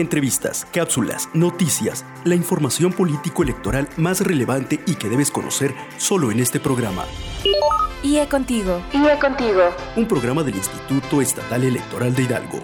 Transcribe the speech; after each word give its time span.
Entrevistas, 0.00 0.66
cápsulas, 0.72 1.28
noticias, 1.34 2.06
la 2.24 2.34
información 2.34 2.90
político-electoral 2.90 3.86
más 3.98 4.22
relevante 4.22 4.80
y 4.86 4.94
que 4.94 5.10
debes 5.10 5.30
conocer 5.30 5.74
solo 5.98 6.30
en 6.32 6.40
este 6.40 6.58
programa. 6.58 7.04
IE 8.02 8.26
Contigo. 8.26 8.80
IE 8.94 9.18
Contigo. 9.18 9.60
Un 9.96 10.08
programa 10.08 10.42
del 10.42 10.56
Instituto 10.56 11.20
Estatal 11.20 11.64
Electoral 11.64 12.14
de 12.14 12.22
Hidalgo. 12.22 12.60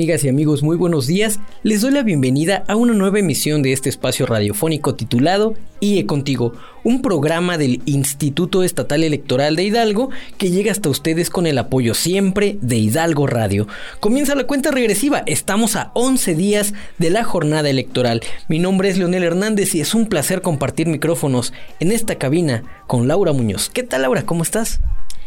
Amigas 0.00 0.24
y 0.24 0.30
amigos, 0.30 0.62
muy 0.62 0.78
buenos 0.78 1.06
días. 1.06 1.40
Les 1.62 1.82
doy 1.82 1.90
la 1.90 2.02
bienvenida 2.02 2.64
a 2.68 2.74
una 2.74 2.94
nueva 2.94 3.18
emisión 3.18 3.60
de 3.60 3.74
este 3.74 3.90
espacio 3.90 4.24
radiofónico 4.24 4.94
titulado 4.94 5.56
IE 5.80 6.06
Contigo, 6.06 6.54
un 6.84 7.02
programa 7.02 7.58
del 7.58 7.82
Instituto 7.84 8.62
Estatal 8.62 9.04
Electoral 9.04 9.56
de 9.56 9.64
Hidalgo 9.64 10.08
que 10.38 10.50
llega 10.50 10.72
hasta 10.72 10.88
ustedes 10.88 11.28
con 11.28 11.46
el 11.46 11.58
apoyo 11.58 11.92
siempre 11.92 12.56
de 12.62 12.78
Hidalgo 12.78 13.26
Radio. 13.26 13.68
Comienza 14.00 14.34
la 14.34 14.46
cuenta 14.46 14.70
regresiva, 14.70 15.22
estamos 15.26 15.76
a 15.76 15.90
11 15.92 16.34
días 16.34 16.72
de 16.96 17.10
la 17.10 17.22
jornada 17.22 17.68
electoral. 17.68 18.22
Mi 18.48 18.58
nombre 18.58 18.88
es 18.88 18.96
Leonel 18.96 19.24
Hernández 19.24 19.74
y 19.74 19.82
es 19.82 19.94
un 19.94 20.06
placer 20.06 20.40
compartir 20.40 20.86
micrófonos 20.86 21.52
en 21.78 21.92
esta 21.92 22.14
cabina 22.14 22.62
con 22.86 23.06
Laura 23.06 23.34
Muñoz. 23.34 23.68
¿Qué 23.68 23.82
tal 23.82 24.00
Laura? 24.00 24.24
¿Cómo 24.24 24.44
estás? 24.44 24.80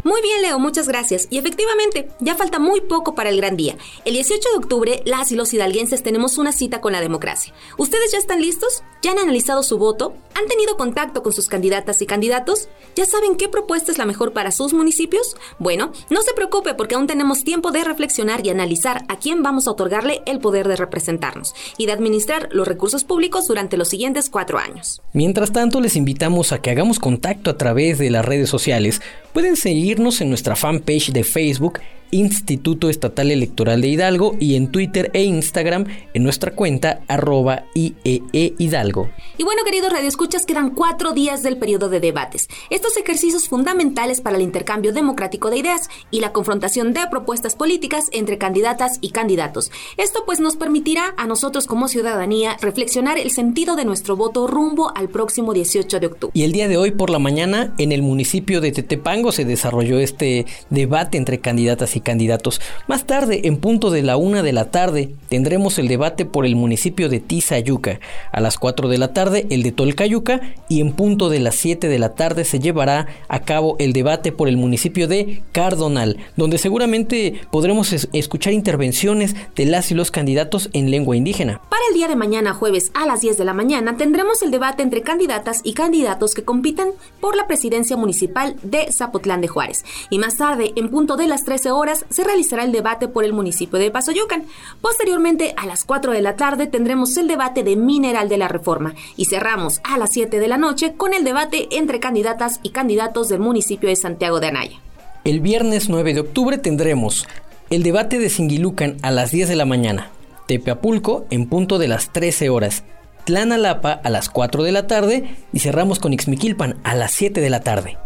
Muy 0.03 0.21
bien, 0.21 0.41
Leo, 0.41 0.59
muchas 0.59 0.87
gracias. 0.87 1.27
Y 1.29 1.37
efectivamente, 1.37 2.09
ya 2.19 2.35
falta 2.35 2.59
muy 2.59 2.81
poco 2.81 3.15
para 3.15 3.29
el 3.29 3.37
gran 3.37 3.55
día. 3.55 3.77
El 4.03 4.13
18 4.13 4.49
de 4.49 4.57
octubre, 4.57 5.01
las 5.05 5.31
y 5.31 5.35
los 5.35 5.53
hidalguenses 5.53 6.03
tenemos 6.03 6.37
una 6.37 6.51
cita 6.51 6.81
con 6.81 6.91
la 6.91 6.99
democracia. 6.99 7.53
¿Ustedes 7.77 8.11
ya 8.11 8.17
están 8.17 8.41
listos? 8.41 8.83
¿Ya 9.01 9.11
han 9.11 9.19
analizado 9.19 9.63
su 9.63 9.77
voto? 9.77 10.13
¿Han 10.35 10.47
tenido 10.47 10.75
contacto 10.75 11.23
con 11.23 11.31
sus 11.31 11.47
candidatas 11.47 12.01
y 12.01 12.05
candidatos? 12.05 12.67
¿Ya 12.95 13.05
saben 13.05 13.37
qué 13.37 13.47
propuesta 13.47 13.91
es 13.91 13.97
la 13.97 14.05
mejor 14.05 14.33
para 14.33 14.51
sus 14.51 14.73
municipios? 14.73 15.37
Bueno, 15.59 15.91
no 16.09 16.21
se 16.21 16.33
preocupe 16.33 16.73
porque 16.73 16.95
aún 16.95 17.07
tenemos 17.07 17.43
tiempo 17.43 17.71
de 17.71 17.83
reflexionar 17.83 18.45
y 18.45 18.49
analizar 18.49 19.05
a 19.07 19.19
quién 19.19 19.41
vamos 19.43 19.67
a 19.67 19.71
otorgarle 19.71 20.21
el 20.25 20.39
poder 20.39 20.67
de 20.67 20.75
representarnos 20.75 21.53
y 21.77 21.85
de 21.85 21.93
administrar 21.93 22.49
los 22.51 22.67
recursos 22.67 23.03
públicos 23.03 23.47
durante 23.47 23.77
los 23.77 23.89
siguientes 23.89 24.29
cuatro 24.29 24.57
años. 24.57 25.01
Mientras 25.13 25.51
tanto, 25.51 25.79
les 25.79 25.95
invitamos 25.95 26.51
a 26.51 26.61
que 26.61 26.71
hagamos 26.71 26.99
contacto 26.99 27.49
a 27.49 27.57
través 27.57 27.99
de 27.99 28.09
las 28.09 28.25
redes 28.25 28.49
sociales. 28.49 29.01
Pueden 29.33 29.55
seguir 29.55 29.82
en 30.21 30.29
nuestra 30.29 30.55
fanpage 30.55 31.11
de 31.11 31.23
Facebook 31.23 31.79
Instituto 32.11 32.89
Estatal 32.89 33.31
Electoral 33.31 33.81
de 33.81 33.87
Hidalgo 33.87 34.35
y 34.39 34.55
en 34.55 34.71
Twitter 34.71 35.09
e 35.13 35.23
Instagram 35.23 35.85
en 36.13 36.23
nuestra 36.23 36.51
cuenta 36.51 37.01
arroba 37.07 37.65
IEE 37.73 38.53
Hidalgo. 38.57 39.09
Y 39.37 39.43
bueno, 39.43 39.63
queridos 39.65 39.91
radioescuchas, 39.91 40.45
quedan 40.45 40.71
cuatro 40.71 41.13
días 41.13 41.43
del 41.43 41.57
periodo 41.57 41.89
de 41.89 41.99
debates. 41.99 42.47
Estos 42.69 42.97
ejercicios 42.97 43.49
fundamentales 43.49 44.21
para 44.21 44.37
el 44.37 44.41
intercambio 44.41 44.93
democrático 44.93 45.49
de 45.49 45.57
ideas 45.57 45.89
y 46.11 46.19
la 46.19 46.31
confrontación 46.31 46.93
de 46.93 47.01
propuestas 47.09 47.55
políticas 47.55 48.05
entre 48.11 48.37
candidatas 48.37 48.97
y 49.01 49.09
candidatos. 49.09 49.71
Esto 49.97 50.23
pues 50.25 50.39
nos 50.39 50.55
permitirá 50.55 51.13
a 51.17 51.27
nosotros 51.27 51.67
como 51.67 51.87
ciudadanía 51.87 52.57
reflexionar 52.61 53.17
el 53.17 53.31
sentido 53.31 53.75
de 53.75 53.85
nuestro 53.85 54.15
voto 54.15 54.47
rumbo 54.47 54.91
al 54.95 55.09
próximo 55.09 55.53
18 55.53 55.99
de 55.99 56.07
octubre. 56.07 56.31
Y 56.33 56.43
el 56.43 56.51
día 56.51 56.67
de 56.67 56.77
hoy 56.77 56.91
por 56.91 57.09
la 57.09 57.19
mañana 57.19 57.73
en 57.77 57.91
el 57.91 58.01
municipio 58.01 58.61
de 58.61 58.71
Tetepango 58.71 59.31
se 59.31 59.45
desarrolló 59.45 59.99
este 59.99 60.45
debate 60.69 61.17
entre 61.17 61.39
candidatas 61.39 61.95
y 61.95 62.01
candidatos. 62.03 62.61
Más 62.87 63.05
tarde, 63.05 63.41
en 63.45 63.57
punto 63.57 63.89
de 63.89 64.03
la 64.03 64.17
una 64.17 64.43
de 64.43 64.53
la 64.53 64.65
tarde, 64.65 65.15
tendremos 65.29 65.79
el 65.79 65.87
debate 65.87 66.25
por 66.25 66.45
el 66.45 66.55
municipio 66.55 67.09
de 67.09 67.19
Tizayuca. 67.19 67.99
A 68.31 68.41
las 68.41 68.57
4 68.57 68.87
de 68.87 68.97
la 68.97 69.13
tarde, 69.13 69.47
el 69.49 69.63
de 69.63 69.71
Tolcayuca. 69.71 70.41
Y 70.69 70.81
en 70.81 70.93
punto 70.93 71.29
de 71.29 71.39
las 71.39 71.55
7 71.55 71.87
de 71.87 71.99
la 71.99 72.15
tarde 72.15 72.45
se 72.45 72.59
llevará 72.59 73.07
a 73.27 73.39
cabo 73.39 73.75
el 73.79 73.93
debate 73.93 74.31
por 74.31 74.47
el 74.47 74.57
municipio 74.57 75.07
de 75.07 75.41
Cardonal, 75.51 76.17
donde 76.35 76.57
seguramente 76.57 77.41
podremos 77.51 77.93
escuchar 78.13 78.53
intervenciones 78.53 79.35
de 79.55 79.65
las 79.65 79.91
y 79.91 79.95
los 79.95 80.11
candidatos 80.11 80.69
en 80.73 80.91
lengua 80.91 81.15
indígena. 81.15 81.61
Para 81.69 81.83
el 81.89 81.95
día 81.95 82.07
de 82.07 82.15
mañana, 82.15 82.53
jueves 82.53 82.91
a 82.93 83.05
las 83.05 83.21
10 83.21 83.37
de 83.37 83.45
la 83.45 83.53
mañana, 83.53 83.97
tendremos 83.97 84.41
el 84.41 84.51
debate 84.51 84.83
entre 84.83 85.01
candidatas 85.01 85.61
y 85.63 85.73
candidatos 85.73 86.33
que 86.33 86.43
compiten 86.43 86.89
por 87.19 87.35
la 87.35 87.47
presidencia 87.47 87.97
municipal 87.97 88.55
de 88.63 88.91
Zapotlán 88.91 89.41
de 89.41 89.47
Juárez. 89.47 89.85
Y 90.09 90.19
más 90.19 90.37
tarde, 90.37 90.73
en 90.75 90.89
punto 90.89 91.15
de 91.17 91.27
las 91.27 91.45
13 91.45 91.71
horas, 91.71 91.82
se 92.09 92.23
realizará 92.23 92.63
el 92.63 92.71
debate 92.71 93.07
por 93.07 93.25
el 93.25 93.33
municipio 93.33 93.79
de 93.79 93.91
Pasoyucan. 93.91 94.45
Posteriormente, 94.81 95.53
a 95.57 95.65
las 95.65 95.83
4 95.83 96.11
de 96.11 96.21
la 96.21 96.35
tarde, 96.35 96.67
tendremos 96.67 97.15
el 97.17 97.27
debate 97.27 97.63
de 97.63 97.75
Mineral 97.75 98.29
de 98.29 98.37
la 98.37 98.47
Reforma 98.47 98.95
y 99.15 99.25
cerramos 99.25 99.81
a 99.83 99.97
las 99.97 100.11
7 100.11 100.39
de 100.39 100.47
la 100.47 100.57
noche 100.57 100.93
con 100.95 101.13
el 101.13 101.23
debate 101.23 101.67
entre 101.77 101.99
candidatas 101.99 102.59
y 102.63 102.69
candidatos 102.69 103.29
del 103.29 103.39
municipio 103.39 103.89
de 103.89 103.95
Santiago 103.95 104.39
de 104.39 104.47
Anaya. 104.47 104.79
El 105.23 105.39
viernes 105.39 105.89
9 105.89 106.13
de 106.13 106.19
octubre 106.19 106.57
tendremos 106.57 107.27
el 107.69 107.83
debate 107.83 108.19
de 108.19 108.29
Singilucan 108.29 108.97
a 109.01 109.11
las 109.11 109.31
10 109.31 109.49
de 109.49 109.55
la 109.55 109.65
mañana, 109.65 110.09
Tepeapulco 110.47 111.25
en 111.29 111.47
punto 111.47 111.79
de 111.79 111.87
las 111.87 112.11
13 112.11 112.49
horas, 112.49 112.83
Tlanalapa 113.25 113.93
a 113.93 114.09
las 114.09 114.29
4 114.29 114.63
de 114.63 114.71
la 114.71 114.87
tarde 114.87 115.35
y 115.53 115.59
cerramos 115.59 115.99
con 115.99 116.13
Ixmiquilpan 116.13 116.79
a 116.83 116.95
las 116.95 117.13
7 117.13 117.39
de 117.39 117.49
la 117.49 117.61
tarde. 117.61 117.97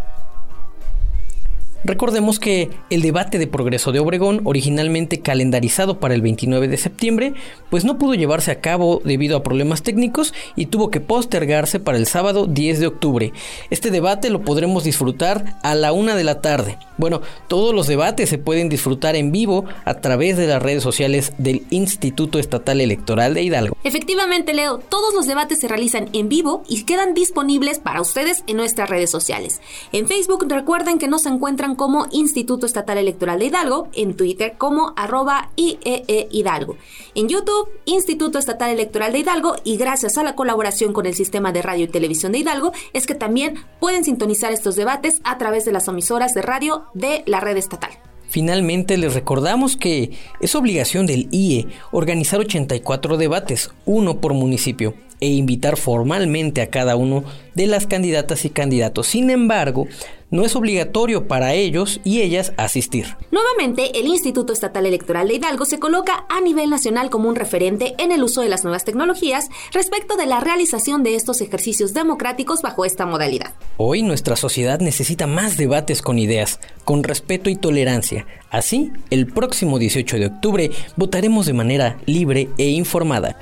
Recordemos 1.88 2.38
que 2.42 2.70
el 2.90 3.02
debate 3.02 3.40
de 3.40 3.48
progreso 3.48 3.94
de 3.94 4.02
Obregón, 4.02 4.42
originalmente 4.44 5.22
calendarizado 5.22 6.02
para 6.02 6.16
el 6.16 6.22
29 6.22 6.68
de 6.68 6.76
septiembre, 6.76 7.34
pues 7.70 7.86
no 7.86 7.98
pudo 7.98 8.14
llevarse 8.14 8.52
a 8.52 8.60
cabo 8.60 9.02
debido 9.06 9.38
a 9.38 9.42
problemas 9.42 9.84
técnicos 9.84 10.34
y 10.58 10.66
tuvo 10.66 10.92
que 10.92 11.00
postergarse 11.00 11.80
para 11.80 11.98
el 11.98 12.06
sábado 12.06 12.46
10 12.46 12.82
de 12.82 12.88
octubre. 12.88 13.32
Este 13.70 13.90
debate 13.90 14.30
lo 14.30 14.42
podremos 14.42 14.84
disfrutar 14.84 15.60
a 15.64 15.76
la 15.76 15.94
una 15.94 16.18
de 16.18 16.26
la 16.26 16.42
tarde. 16.42 16.78
Bueno, 16.98 17.22
todos 17.48 17.74
los 17.74 17.88
debates 17.88 18.28
se 18.28 18.38
pueden 18.38 18.68
disfrutar 18.68 19.16
en 19.16 19.32
vivo 19.32 19.64
a 19.86 19.94
través 20.02 20.36
de 20.36 20.48
las 20.48 20.62
redes 20.62 20.84
sociales 20.84 21.32
del 21.38 21.66
Instituto 21.70 22.38
Estatal 22.38 22.82
Electoral 22.82 23.34
de 23.34 23.44
Hidalgo. 23.44 23.78
Efectivamente, 23.86 24.54
Leo, 24.54 24.80
todos 24.80 25.14
los 25.14 25.26
debates 25.26 25.62
se 25.62 25.70
realizan 25.70 26.10
en 26.12 26.28
vivo 26.28 26.64
y 26.68 26.84
quedan 26.84 27.14
disponibles 27.14 27.80
para 27.80 28.02
ustedes 28.02 28.44
en 28.46 28.58
nuestras 28.58 28.90
redes 28.90 29.10
sociales. 29.10 29.62
En 29.94 30.06
Facebook 30.06 30.48
recuerden 30.50 31.00
que 31.00 31.08
nos 31.08 31.26
encuentran 31.26 31.77
como 31.78 32.08
Instituto 32.12 32.66
Estatal 32.66 32.98
Electoral 32.98 33.40
de 33.40 33.46
Hidalgo, 33.46 33.88
en 33.94 34.16
Twitter 34.16 34.56
como 34.58 34.94
arroba 34.98 35.52
IEE 35.56 36.28
Hidalgo, 36.30 36.76
en 37.16 37.30
YouTube 37.30 37.70
Instituto 37.86 38.38
Estatal 38.38 38.72
Electoral 38.72 39.14
de 39.14 39.20
Hidalgo 39.20 39.56
y 39.64 39.78
gracias 39.78 40.18
a 40.18 40.24
la 40.24 40.36
colaboración 40.36 40.92
con 40.92 41.06
el 41.06 41.16
Sistema 41.16 41.54
de 41.54 41.62
Radio 41.62 41.86
y 41.86 41.88
Televisión 41.88 42.34
de 42.34 42.40
Hidalgo 42.40 42.74
es 42.92 43.06
que 43.06 43.16
también 43.16 43.56
pueden 43.80 44.04
sintonizar 44.04 44.52
estos 44.52 44.76
debates 44.76 45.22
a 45.24 45.38
través 45.38 45.64
de 45.64 45.72
las 45.72 45.88
emisoras 45.88 46.34
de 46.34 46.42
radio 46.42 46.84
de 46.94 47.24
la 47.26 47.40
red 47.40 47.56
estatal. 47.56 47.92
Finalmente 48.28 48.98
les 48.98 49.14
recordamos 49.14 49.78
que 49.78 50.12
es 50.42 50.56
obligación 50.56 51.06
del 51.06 51.30
IE 51.32 51.68
organizar 51.92 52.40
84 52.40 53.16
debates, 53.16 53.72
uno 53.86 54.20
por 54.20 54.34
municipio 54.34 54.94
e 55.20 55.28
invitar 55.28 55.78
formalmente 55.78 56.62
a 56.62 56.70
cada 56.70 56.96
uno 56.96 57.24
de 57.56 57.68
las 57.68 57.88
candidatas 57.88 58.46
y 58.46 58.50
candidatos. 58.50 59.08
Sin 59.08 59.30
embargo, 59.30 59.88
no 60.30 60.44
es 60.44 60.56
obligatorio 60.56 61.28
para 61.28 61.54
ellos 61.54 62.02
y 62.04 62.22
ellas 62.22 62.54
asistir. 62.58 63.16
Nuevamente, 63.32 63.98
el 63.98 64.08
Instituto 64.08 64.52
Estatal 64.52 64.86
Electoral 64.86 65.28
de 65.28 65.36
Hidalgo 65.36 65.66
se 65.66 65.80
coloca 65.80 66.26
a 66.30 66.42
nivel 66.42 66.70
nacional 66.70 67.10
como 67.10 67.30
un 67.30 67.36
referente 67.36 67.96
en 67.98 68.12
el 68.12 68.24
uso 68.24 68.42
de 68.42 68.50
las 68.50 68.64
nuevas 68.64 68.84
tecnologías 68.84 69.50
respecto 69.72 70.18
de 70.18 70.26
la 70.26 70.40
realización 70.40 71.04
de 71.04 71.16
estos 71.16 71.42
ejercicios 71.42 71.94
democráticos 71.94 72.62
bajo 72.62 72.86
esta 72.86 73.06
modalidad. 73.06 73.54
Hoy 73.78 74.04
nuestra 74.04 74.36
sociedad 74.36 74.80
necesita 74.80 75.28
más 75.28 75.58
debates 75.58 76.02
con 76.02 76.20
ideas, 76.20 76.60
con 76.84 77.04
respeto 77.04 77.50
y 77.50 77.56
tolerancia. 77.56 78.28
Así, 78.50 78.92
el 79.10 79.28
próximo 79.28 79.80
18 79.80 80.18
de 80.18 80.26
octubre 80.28 80.72
votaremos 80.96 81.46
de 81.46 81.54
manera 81.54 81.98
libre 82.06 82.50
e 82.58 82.68
informada. 82.70 83.38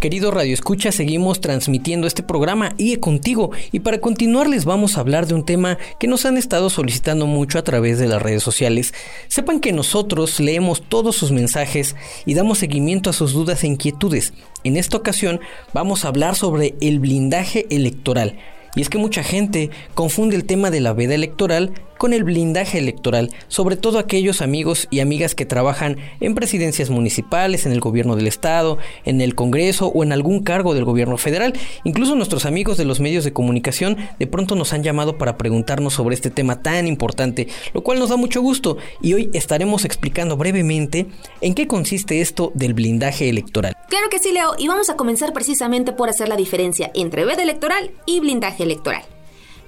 Querido 0.00 0.30
Radio 0.30 0.54
Escucha, 0.54 0.92
seguimos 0.92 1.40
transmitiendo 1.40 2.06
este 2.06 2.22
programa 2.22 2.72
IE 2.78 3.00
Contigo 3.00 3.50
y 3.72 3.80
para 3.80 4.00
continuar 4.00 4.48
les 4.48 4.64
vamos 4.64 4.96
a 4.96 5.00
hablar 5.00 5.26
de 5.26 5.34
un 5.34 5.44
tema 5.44 5.76
que 5.98 6.06
nos 6.06 6.24
han 6.24 6.36
estado 6.36 6.70
solicitando 6.70 7.26
mucho 7.26 7.58
a 7.58 7.64
través 7.64 7.98
de 7.98 8.06
las 8.06 8.22
redes 8.22 8.44
sociales. 8.44 8.94
Sepan 9.26 9.58
que 9.58 9.72
nosotros 9.72 10.38
leemos 10.38 10.82
todos 10.82 11.16
sus 11.16 11.32
mensajes 11.32 11.96
y 12.26 12.34
damos 12.34 12.58
seguimiento 12.58 13.10
a 13.10 13.12
sus 13.12 13.32
dudas 13.32 13.64
e 13.64 13.66
inquietudes. 13.66 14.34
En 14.62 14.76
esta 14.76 14.96
ocasión 14.96 15.40
vamos 15.72 16.04
a 16.04 16.08
hablar 16.08 16.36
sobre 16.36 16.76
el 16.80 17.00
blindaje 17.00 17.66
electoral. 17.68 18.38
Y 18.76 18.82
es 18.82 18.90
que 18.90 18.98
mucha 18.98 19.24
gente 19.24 19.70
confunde 19.94 20.36
el 20.36 20.44
tema 20.44 20.70
de 20.70 20.80
la 20.80 20.92
veda 20.92 21.16
electoral 21.16 21.72
con 21.98 22.12
el 22.12 22.24
blindaje 22.24 22.78
electoral, 22.78 23.30
sobre 23.48 23.76
todo 23.76 23.98
aquellos 23.98 24.40
amigos 24.40 24.88
y 24.90 25.00
amigas 25.00 25.34
que 25.34 25.44
trabajan 25.44 25.98
en 26.20 26.34
presidencias 26.34 26.90
municipales, 26.90 27.66
en 27.66 27.72
el 27.72 27.80
gobierno 27.80 28.16
del 28.16 28.26
estado, 28.26 28.78
en 29.04 29.20
el 29.20 29.34
Congreso 29.34 29.88
o 29.88 30.02
en 30.02 30.12
algún 30.12 30.42
cargo 30.42 30.74
del 30.74 30.84
gobierno 30.84 31.18
federal. 31.18 31.52
Incluso 31.84 32.14
nuestros 32.14 32.46
amigos 32.46 32.76
de 32.76 32.84
los 32.84 33.00
medios 33.00 33.24
de 33.24 33.32
comunicación 33.32 33.96
de 34.18 34.26
pronto 34.26 34.54
nos 34.54 34.72
han 34.72 34.82
llamado 34.82 35.18
para 35.18 35.36
preguntarnos 35.36 35.94
sobre 35.94 36.14
este 36.14 36.30
tema 36.30 36.62
tan 36.62 36.86
importante, 36.86 37.48
lo 37.74 37.82
cual 37.82 37.98
nos 37.98 38.10
da 38.10 38.16
mucho 38.16 38.40
gusto 38.40 38.78
y 39.02 39.14
hoy 39.14 39.30
estaremos 39.32 39.84
explicando 39.84 40.36
brevemente 40.36 41.06
en 41.40 41.54
qué 41.54 41.66
consiste 41.66 42.20
esto 42.20 42.52
del 42.54 42.74
blindaje 42.74 43.28
electoral. 43.28 43.74
Claro 43.88 44.08
que 44.10 44.18
sí, 44.18 44.32
Leo, 44.32 44.54
y 44.58 44.68
vamos 44.68 44.90
a 44.90 44.96
comenzar 44.96 45.32
precisamente 45.32 45.92
por 45.92 46.08
hacer 46.08 46.28
la 46.28 46.36
diferencia 46.36 46.90
entre 46.94 47.24
veda 47.24 47.42
electoral 47.42 47.90
y 48.06 48.20
blindaje 48.20 48.62
electoral. 48.62 49.02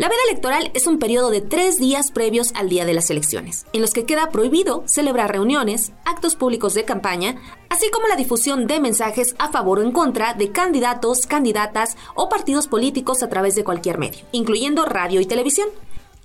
La 0.00 0.08
veda 0.08 0.20
electoral 0.31 0.70
es 0.73 0.87
un 0.87 0.99
periodo 0.99 1.29
de 1.29 1.43
tres 1.43 1.76
días 1.76 2.11
previos 2.11 2.52
al 2.55 2.70
día 2.70 2.87
de 2.87 2.94
las 2.94 3.11
elecciones, 3.11 3.67
en 3.75 3.82
los 3.82 3.93
que 3.93 4.06
queda 4.06 4.31
prohibido 4.31 4.82
celebrar 4.87 5.31
reuniones, 5.31 5.93
actos 6.06 6.37
públicos 6.37 6.73
de 6.73 6.87
campaña, 6.87 7.37
así 7.69 7.91
como 7.91 8.08
la 8.08 8.17
difusión 8.17 8.67
de 8.67 8.81
mensajes 8.81 9.35
a 9.38 9.50
favor 9.50 9.79
o 9.79 9.82
en 9.82 9.93
contra 9.93 10.32
de 10.32 10.52
candidatos, 10.52 11.26
candidatas 11.26 11.99
o 12.14 12.31
partidos 12.31 12.67
políticos 12.67 13.23
a 13.23 13.29
través 13.29 13.56
de 13.56 13.62
cualquier 13.62 13.99
medio, 13.99 14.25
incluyendo 14.32 14.87
radio 14.87 15.20
y 15.20 15.26
televisión. 15.26 15.69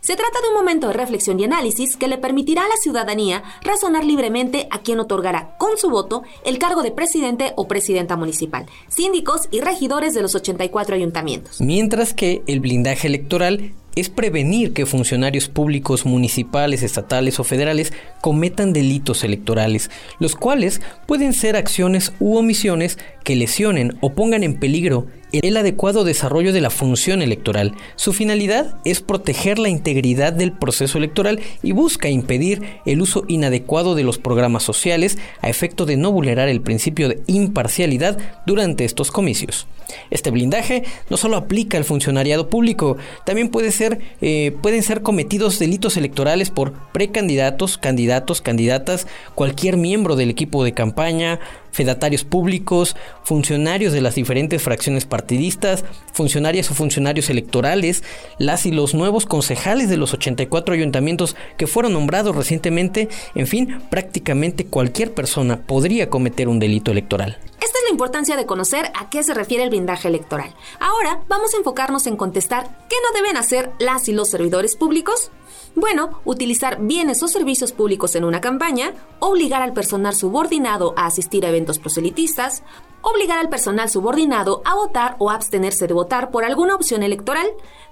Se 0.06 0.16
trata 0.16 0.40
de 0.40 0.50
un 0.50 0.54
momento 0.54 0.86
de 0.86 0.94
reflexión 0.94 1.40
y 1.40 1.46
análisis 1.46 1.98
que 1.98 2.08
le 2.08 2.20
permitirá 2.20 2.62
a 2.64 2.68
la 2.68 2.78
ciudadanía 2.80 3.42
razonar 3.64 4.06
libremente 4.06 4.68
a 4.70 4.84
quién 4.84 5.00
otorgará 5.00 5.58
con 5.58 5.80
su 5.80 5.90
voto 5.90 6.22
el 6.46 6.60
cargo 6.60 6.84
de 6.84 6.92
presidente 6.92 7.54
o 7.56 7.68
presidenta 7.68 8.16
municipal, 8.16 8.68
síndicos 8.88 9.48
y 9.50 9.62
regidores 9.62 10.14
de 10.14 10.22
los 10.22 10.36
84 10.36 10.96
ayuntamientos. 10.96 11.60
Mientras 11.60 12.14
que 12.14 12.44
el 12.46 12.60
blindaje 12.60 13.08
electoral 13.08 13.74
es 13.96 14.10
prevenir 14.10 14.74
que 14.74 14.86
funcionarios 14.86 15.48
públicos 15.48 16.06
municipales, 16.06 16.84
estatales 16.84 17.40
o 17.40 17.44
federales 17.44 17.92
cometan 18.22 18.74
delitos 18.74 19.24
electorales, 19.24 19.90
los 20.20 20.36
cuales 20.36 20.82
pueden 21.08 21.34
ser 21.34 21.56
acciones 21.56 22.14
u 22.20 22.38
omisiones 22.38 23.00
que 23.24 23.36
lesionen 23.36 23.98
o 24.02 24.14
pongan 24.14 24.44
en 24.44 24.60
peligro 24.60 25.08
el 25.44 25.58
adecuado 25.58 26.04
desarrollo 26.04 26.54
de 26.54 26.62
la 26.62 26.70
función 26.70 27.22
electoral. 27.22 27.74
Su 27.96 28.14
finalidad 28.14 28.78
es 28.86 29.02
proteger 29.02 29.60
la 29.60 29.70
integridad 29.70 30.34
del 30.34 30.52
proceso 30.52 30.98
electoral 30.98 31.40
y 31.64 31.72
busca 31.72 32.10
impedir 32.10 32.80
el 32.86 33.02
uso 33.02 33.24
inadecuado 33.28 33.96
de 33.96 34.04
los 34.04 34.18
programas 34.18 34.64
sociales 34.64 35.18
a 35.42 35.50
efecto 35.50 35.86
de 35.86 35.98
no 35.98 36.12
vulnerar 36.12 36.50
el 36.50 36.62
principio 36.62 37.10
de 37.10 37.22
imparcialidad 37.28 38.18
durante 38.46 38.86
estos 38.86 39.12
comicios. 39.12 39.68
Este 40.10 40.32
blindaje 40.32 40.84
no 41.10 41.18
solo 41.18 41.38
aplica 41.38 41.78
al 41.78 41.84
funcionariado 41.84 42.50
público, 42.50 42.98
también 43.24 43.50
puede 43.50 43.72
ser, 43.72 44.00
eh, 44.22 44.56
pueden 44.62 44.84
ser 44.84 45.02
cometidos 45.02 45.60
delitos 45.60 45.98
electorales 45.98 46.50
por 46.50 46.74
precandidatos, 46.92 47.78
candidatos, 47.78 48.42
candidatas, 48.42 49.08
cualquier 49.36 49.78
miembro 49.78 50.16
del 50.16 50.30
equipo 50.30 50.64
de 50.64 50.74
campaña, 50.74 51.40
fedatarios 51.76 52.24
públicos, 52.24 52.96
funcionarios 53.24 53.92
de 53.92 54.00
las 54.00 54.16
diferentes 54.16 54.64
fracciones 54.64 55.06
partidistas, 55.06 55.84
funcionarias 56.14 56.72
o 56.72 56.74
funcionarios 56.74 57.30
electorales, 57.30 58.02
las 58.40 58.66
y 58.66 58.72
los 58.72 58.94
nuevos 58.94 59.26
concejales 59.26 59.90
de 59.90 59.98
los 59.98 60.14
84 60.14 60.74
ayuntamientos 60.74 61.36
que 61.58 61.68
fueron 61.68 61.92
nombrados 61.92 62.34
recientemente, 62.34 63.10
en 63.36 63.46
fin, 63.46 63.82
prácticamente 63.90 64.66
cualquier 64.66 65.14
persona 65.14 65.58
podría 65.68 66.10
cometer 66.10 66.48
un 66.48 66.60
delito 66.60 66.92
electoral. 66.92 67.38
Esta 67.60 67.78
es 67.80 67.84
la 67.84 67.92
importancia 67.92 68.38
de 68.38 68.46
conocer 68.46 68.86
a 68.96 69.10
qué 69.10 69.22
se 69.24 69.34
refiere 69.34 69.66
el 69.66 69.70
blindaje 69.70 70.08
electoral. 70.08 70.56
Ahora 70.80 71.24
vamos 71.28 71.54
a 71.54 71.58
enfocarnos 71.58 72.08
en 72.08 72.16
contestar 72.16 72.70
qué 72.88 72.96
no 73.04 73.20
deben 73.20 73.36
hacer 73.36 73.72
las 73.80 74.08
y 74.08 74.14
los 74.14 74.30
servidores 74.30 74.78
públicos 74.78 75.30
bueno, 75.76 76.22
utilizar 76.24 76.80
bienes 76.82 77.22
o 77.22 77.28
servicios 77.28 77.74
públicos 77.74 78.16
en 78.16 78.24
una 78.24 78.42
campaña, 78.42 78.94
obligar 79.20 79.62
al 79.62 79.74
personal 79.74 80.16
subordinado 80.16 80.94
a 80.98 81.06
asistir 81.06 81.46
a 81.46 81.50
eventos 81.50 81.80
proselitistas, 81.80 82.64
obligar 83.02 83.38
al 83.38 83.50
personal 83.50 83.90
subordinado 83.90 84.62
a 84.66 84.74
votar 84.74 85.16
o 85.20 85.30
abstenerse 85.30 85.86
de 85.86 85.94
votar 85.94 86.32
por 86.32 86.44
alguna 86.44 86.76
opción 86.76 87.04
electoral, 87.04 87.46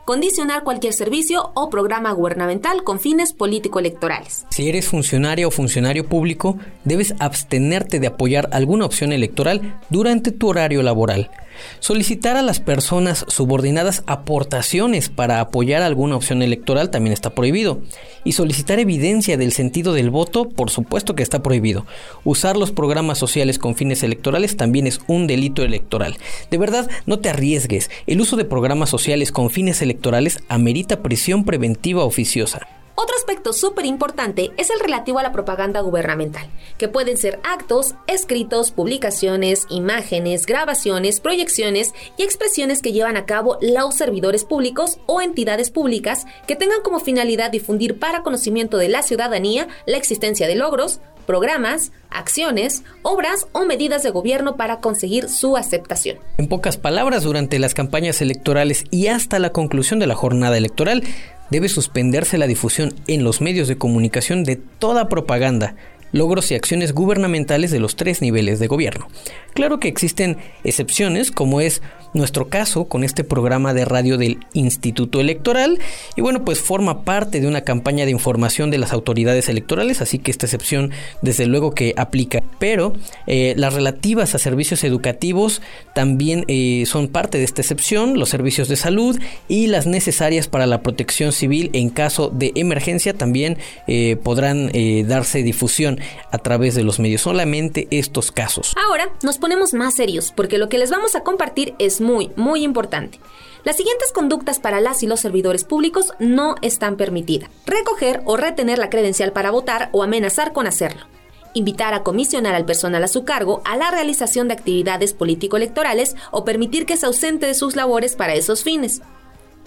condicionar 0.06 0.64
cualquier 0.64 0.94
servicio 0.94 1.52
o 1.54 1.70
programa 1.70 2.12
gubernamental 2.12 2.84
con 2.84 3.00
fines 3.00 3.32
político-electorales. 3.34 4.46
Si 4.50 4.68
eres 4.68 4.88
funcionario 4.88 5.50
o 5.50 5.52
funcionario 5.52 6.08
público, 6.08 6.58
debes 6.84 7.14
abstenerte 7.20 8.00
de 8.00 8.08
apoyar 8.08 8.50
alguna 8.52 8.86
opción 8.86 9.14
electoral 9.14 9.80
durante 9.90 10.32
tu 10.32 10.50
horario 10.50 10.82
laboral. 10.82 11.30
Solicitar 11.80 12.38
a 12.38 12.42
las 12.42 12.60
personas 12.60 13.26
subordinadas 13.28 14.04
aportaciones 14.08 15.10
para 15.10 15.40
apoyar 15.40 15.82
alguna 15.82 16.16
opción 16.16 16.42
electoral 16.42 16.90
también 16.90 17.14
está 17.14 17.32
prohibido. 17.32 17.82
Y 18.24 18.34
solicitar 18.34 18.80
evidencia 18.80 19.38
del 19.38 19.52
sentido 19.52 19.94
del 19.94 20.10
voto, 20.10 20.50
por 20.50 20.70
supuesto 20.70 21.16
que 21.16 21.24
está 21.24 21.44
prohibido. 21.44 21.86
Usar 22.24 22.58
los 22.58 22.72
programas 22.72 23.18
sociales 23.18 23.60
con 23.60 23.76
fines 23.76 24.04
electorales 24.04 24.58
también 24.58 24.88
es 24.88 25.02
un 25.08 25.28
delito 25.28 25.64
electoral. 25.64 26.18
De 26.50 26.58
verdad, 26.58 26.90
no 27.06 27.20
te 27.20 27.30
arriesgues. 27.30 27.90
El 28.08 28.22
uso 28.22 28.38
de 28.38 28.46
programas 28.46 28.90
sociales 28.90 29.32
con 29.32 29.50
fines 29.50 29.82
electorales 29.82 30.40
amerita 30.48 31.02
prisión 31.02 31.44
preventiva 31.44 32.04
oficiosa. 32.04 32.68
Otro 32.96 33.16
aspecto 33.18 33.54
súper 33.54 33.86
importante 33.86 34.52
es 34.58 34.70
el 34.70 34.80
relativo 34.80 35.18
a 35.18 35.24
la 35.24 35.32
propaganda 35.32 35.82
gubernamental, 35.82 36.48
que 36.78 36.88
pueden 36.88 37.18
ser 37.18 37.40
actos, 37.44 37.96
escritos, 38.06 38.72
publicaciones, 38.72 39.66
imágenes, 39.70 40.46
grabaciones, 40.46 41.20
proyecciones 41.20 41.94
y 42.18 42.24
expresiones 42.24 42.82
que 42.82 42.92
llevan 42.92 43.18
a 43.18 43.26
cabo 43.26 43.58
los 43.62 43.96
servidores 43.96 44.46
públicos 44.46 45.00
o 45.08 45.22
entidades 45.22 45.72
públicas 45.72 46.26
que 46.46 46.56
tengan 46.56 46.82
como 46.84 47.00
finalidad 47.00 47.50
difundir 47.50 47.98
para 47.98 48.22
conocimiento 48.22 48.78
de 48.78 48.90
la 48.90 49.02
ciudadanía 49.02 49.68
la 49.88 49.98
existencia 49.98 50.48
de 50.48 50.56
logros, 50.56 51.00
programas, 51.24 51.92
acciones, 52.10 52.84
obras 53.02 53.48
o 53.54 53.66
medidas 53.66 54.04
de 54.04 54.12
gobierno 54.12 54.56
para 54.56 54.80
conseguir 54.80 55.30
su 55.30 55.58
aceptación. 55.58 56.20
En 56.38 56.48
pocas 56.48 56.78
palabras, 56.78 57.24
durante 57.24 57.60
las 57.60 57.74
campañas 57.74 58.22
electorales 58.22 58.86
y 58.92 59.08
hasta 59.08 59.40
la 59.40 59.52
conclusión 59.52 60.00
de 60.00 60.08
la 60.08 60.16
jornada 60.16 60.58
electoral, 60.58 61.04
debe 61.54 61.70
suspenderse 61.70 62.40
la 62.40 62.48
difusión 62.48 62.96
en 63.06 63.24
los 63.24 63.40
medios 63.40 63.68
de 63.68 63.78
comunicación 63.78 64.44
de 64.44 64.56
toda 64.56 65.08
propaganda, 65.08 65.76
logros 66.14 66.50
y 66.52 66.56
acciones 66.56 66.94
gubernamentales 66.94 67.72
de 67.72 67.80
los 67.80 67.98
tres 67.98 68.22
niveles 68.22 68.60
de 68.60 68.68
gobierno. 68.68 69.10
Claro 69.54 69.80
que 69.80 69.90
existen 69.90 70.38
excepciones, 70.64 71.32
como 71.32 71.60
es 71.60 71.82
nuestro 72.14 72.48
caso 72.48 72.86
con 72.86 73.04
este 73.04 73.24
programa 73.24 73.74
de 73.74 73.86
radio 73.86 74.18
del 74.18 74.40
Instituto 74.54 75.20
Electoral, 75.20 75.80
y 76.16 76.22
bueno, 76.22 76.46
pues 76.46 76.60
forma 76.60 77.04
parte 77.04 77.42
de 77.42 77.48
una 77.48 77.62
campaña 77.62 78.06
de 78.06 78.12
información 78.12 78.72
de 78.72 78.78
las 78.78 78.94
autoridades 78.94 79.50
electorales, 79.50 80.02
así 80.02 80.20
que 80.20 80.32
esta 80.32 80.46
excepción 80.46 80.92
desde 81.22 81.46
luego 81.48 81.72
que 81.72 81.94
aplica. 81.98 82.44
Pero 82.60 82.94
eh, 83.28 83.54
las 83.58 83.74
relativas 83.74 84.36
a 84.36 84.40
servicios 84.40 84.84
educativos 84.84 85.62
también 85.94 86.46
eh, 86.48 86.84
son 86.86 87.08
parte 87.08 87.38
de 87.38 87.44
esta 87.44 87.62
excepción, 87.62 88.20
los 88.20 88.30
servicios 88.30 88.68
de 88.68 88.76
salud 88.76 89.20
y 89.48 89.68
las 89.68 89.88
necesarias 89.88 90.48
para 90.48 90.68
la 90.68 90.82
protección 90.82 91.32
civil 91.32 91.70
en 91.74 91.90
caso 91.90 92.30
de 92.30 92.52
emergencia 92.56 93.14
también 93.14 93.58
eh, 93.88 94.18
podrán 94.24 94.72
darse 95.08 95.44
difusión 95.44 96.00
a 96.32 96.38
través 96.38 96.76
de 96.76 96.84
los 96.84 97.00
medios, 97.00 97.22
solamente 97.22 97.88
estos 97.92 98.32
casos. 98.32 98.74
Ahora 98.88 99.10
nos 99.24 99.38
ponemos 99.38 99.74
más 99.74 99.96
serios 99.96 100.32
porque 100.36 100.58
lo 100.58 100.70
que 100.70 100.78
les 100.78 100.90
vamos 100.90 101.16
a 101.16 101.22
compartir 101.22 101.76
es 101.80 102.02
muy, 102.02 102.32
muy 102.36 102.64
importante. 102.64 103.20
Las 103.64 103.78
siguientes 103.78 104.12
conductas 104.12 104.60
para 104.60 104.82
las 104.82 105.04
y 105.04 105.08
los 105.08 105.22
servidores 105.22 105.64
públicos 105.64 106.14
no 106.20 106.56
están 106.62 106.98
permitidas. 106.98 107.50
Recoger 107.66 108.22
o 108.26 108.36
retener 108.36 108.78
la 108.78 108.90
credencial 108.90 109.32
para 109.32 109.52
votar 109.52 109.90
o 109.94 110.04
amenazar 110.04 110.52
con 110.52 110.68
hacerlo. 110.68 111.06
Invitar 111.54 111.94
a 111.94 112.04
comisionar 112.04 112.56
al 112.56 112.66
personal 112.66 113.04
a 113.04 113.08
su 113.08 113.24
cargo 113.24 113.62
a 113.64 113.78
la 113.78 113.90
realización 113.90 114.50
de 114.50 114.56
actividades 114.56 115.14
político-electorales 115.14 116.16
o 116.32 116.44
permitir 116.44 116.86
que 116.86 116.98
se 116.98 117.06
ausente 117.06 117.46
de 117.46 117.54
sus 117.54 117.78
labores 117.78 118.16
para 118.18 118.34
esos 118.34 118.64
fines. 118.64 119.02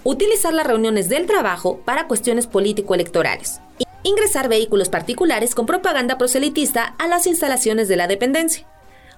Utilizar 0.05 0.52
las 0.52 0.66
reuniones 0.66 1.09
del 1.09 1.26
trabajo 1.26 1.81
para 1.85 2.07
cuestiones 2.07 2.47
político-electorales 2.47 3.61
ingresar 4.06 4.48
vehículos 4.48 4.88
particulares 4.88 5.54
con 5.54 5.66
propaganda 5.66 6.16
proselitista 6.16 6.94
a 6.98 7.08
las 7.08 7.26
instalaciones 7.26 7.88
de 7.88 7.96
la 7.96 8.06
dependencia, 8.06 8.64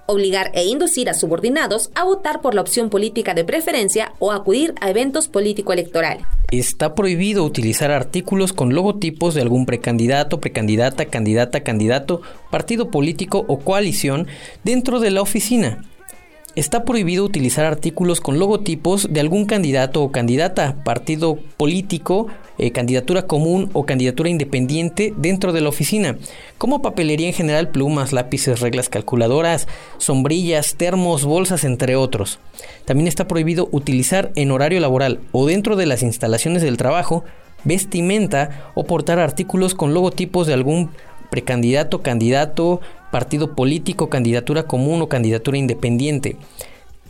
obligar 0.07 0.49
e 0.55 0.65
inducir 0.65 1.09
a 1.09 1.13
subordinados 1.13 1.91
a 1.93 2.03
votar 2.03 2.41
por 2.41 2.55
la 2.55 2.61
opción 2.61 2.89
política 2.89 3.35
de 3.35 3.43
preferencia 3.43 4.13
o 4.17 4.31
acudir 4.31 4.73
a 4.81 4.89
eventos 4.89 5.27
político-electorales. 5.27 6.25
Está 6.49 6.95
prohibido 6.95 7.43
utilizar 7.43 7.91
artículos 7.91 8.51
con 8.51 8.73
logotipos 8.73 9.35
de 9.35 9.41
algún 9.41 9.67
precandidato, 9.67 10.39
precandidata, 10.39 11.05
candidata, 11.05 11.61
candidato, 11.61 12.23
partido 12.49 12.89
político 12.89 13.45
o 13.47 13.59
coalición 13.59 14.27
dentro 14.63 14.99
de 14.99 15.11
la 15.11 15.21
oficina. 15.21 15.83
Está 16.55 16.83
prohibido 16.83 17.23
utilizar 17.23 17.65
artículos 17.65 18.21
con 18.21 18.39
logotipos 18.39 19.07
de 19.11 19.19
algún 19.19 19.45
candidato 19.45 20.01
o 20.01 20.11
candidata, 20.11 20.83
partido 20.83 21.37
político 21.57 22.27
eh, 22.57 22.71
candidatura 22.71 23.27
común 23.27 23.69
o 23.73 23.85
candidatura 23.85 24.29
independiente 24.29 25.13
dentro 25.15 25.53
de 25.53 25.61
la 25.61 25.69
oficina, 25.69 26.17
como 26.57 26.81
papelería 26.81 27.27
en 27.27 27.33
general, 27.33 27.69
plumas, 27.69 28.13
lápices, 28.13 28.61
reglas 28.61 28.89
calculadoras, 28.89 29.67
sombrillas, 29.99 30.75
termos, 30.75 31.23
bolsas, 31.23 31.63
entre 31.63 31.95
otros. 31.95 32.39
También 32.83 33.07
está 33.07 33.27
prohibido 33.27 33.69
utilizar 33.71 34.31
en 34.35 34.51
horario 34.51 34.79
laboral 34.79 35.19
o 35.31 35.45
dentro 35.45 35.75
de 35.75 35.85
las 35.85 36.01
instalaciones 36.01 36.63
del 36.63 36.77
trabajo 36.77 37.23
vestimenta 37.63 38.71
o 38.73 38.85
portar 38.85 39.19
artículos 39.19 39.75
con 39.75 39.93
logotipos 39.93 40.47
de 40.47 40.53
algún 40.53 40.89
precandidato, 41.29 42.01
candidato, 42.01 42.81
partido 43.11 43.55
político, 43.55 44.09
candidatura 44.09 44.63
común 44.63 45.01
o 45.01 45.09
candidatura 45.09 45.57
independiente. 45.57 46.37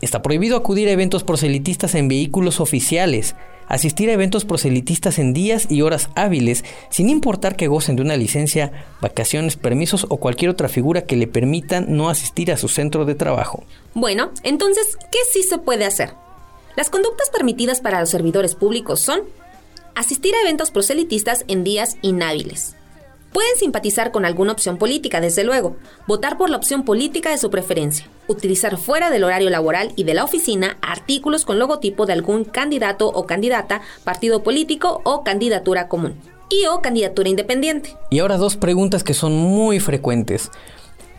Está 0.00 0.22
prohibido 0.22 0.56
acudir 0.56 0.88
a 0.88 0.92
eventos 0.92 1.24
proselitistas 1.24 1.94
en 1.94 2.08
vehículos 2.08 2.60
oficiales, 2.60 3.34
asistir 3.68 4.10
a 4.10 4.14
eventos 4.14 4.44
proselitistas 4.44 5.18
en 5.18 5.32
días 5.32 5.66
y 5.70 5.82
horas 5.82 6.10
hábiles, 6.16 6.64
sin 6.90 7.08
importar 7.08 7.54
que 7.54 7.68
gocen 7.68 7.96
de 7.96 8.02
una 8.02 8.16
licencia, 8.16 8.72
vacaciones, 9.00 9.56
permisos 9.56 10.06
o 10.08 10.16
cualquier 10.16 10.50
otra 10.50 10.68
figura 10.68 11.02
que 11.02 11.16
le 11.16 11.26
permitan 11.26 11.86
no 11.96 12.08
asistir 12.08 12.50
a 12.50 12.56
su 12.56 12.68
centro 12.68 13.04
de 13.04 13.14
trabajo. 13.14 13.62
Bueno, 13.94 14.32
entonces, 14.42 14.96
¿qué 15.12 15.18
sí 15.32 15.42
se 15.42 15.58
puede 15.58 15.84
hacer? 15.84 16.14
Las 16.76 16.90
conductas 16.90 17.30
permitidas 17.30 17.80
para 17.80 18.00
los 18.00 18.10
servidores 18.10 18.54
públicos 18.54 19.00
son 19.00 19.20
asistir 19.94 20.34
a 20.34 20.40
eventos 20.42 20.70
proselitistas 20.70 21.44
en 21.46 21.62
días 21.62 21.96
inhábiles, 22.02 22.76
Pueden 23.32 23.56
simpatizar 23.56 24.10
con 24.10 24.24
alguna 24.24 24.52
opción 24.52 24.76
política, 24.76 25.20
desde 25.20 25.44
luego, 25.44 25.76
votar 26.08 26.36
por 26.36 26.50
la 26.50 26.56
opción 26.56 26.84
política 26.84 27.30
de 27.30 27.38
su 27.38 27.48
preferencia, 27.48 28.08
utilizar 28.26 28.76
fuera 28.76 29.08
del 29.08 29.22
horario 29.22 29.50
laboral 29.50 29.92
y 29.94 30.02
de 30.02 30.14
la 30.14 30.24
oficina 30.24 30.78
artículos 30.82 31.44
con 31.44 31.60
logotipo 31.60 32.06
de 32.06 32.14
algún 32.14 32.44
candidato 32.44 33.06
o 33.06 33.26
candidata, 33.26 33.82
partido 34.02 34.42
político 34.42 35.00
o 35.04 35.22
candidatura 35.22 35.86
común, 35.86 36.16
y 36.48 36.66
o 36.66 36.82
candidatura 36.82 37.28
independiente. 37.28 37.96
Y 38.10 38.18
ahora 38.18 38.36
dos 38.36 38.56
preguntas 38.56 39.04
que 39.04 39.14
son 39.14 39.32
muy 39.32 39.78
frecuentes 39.78 40.50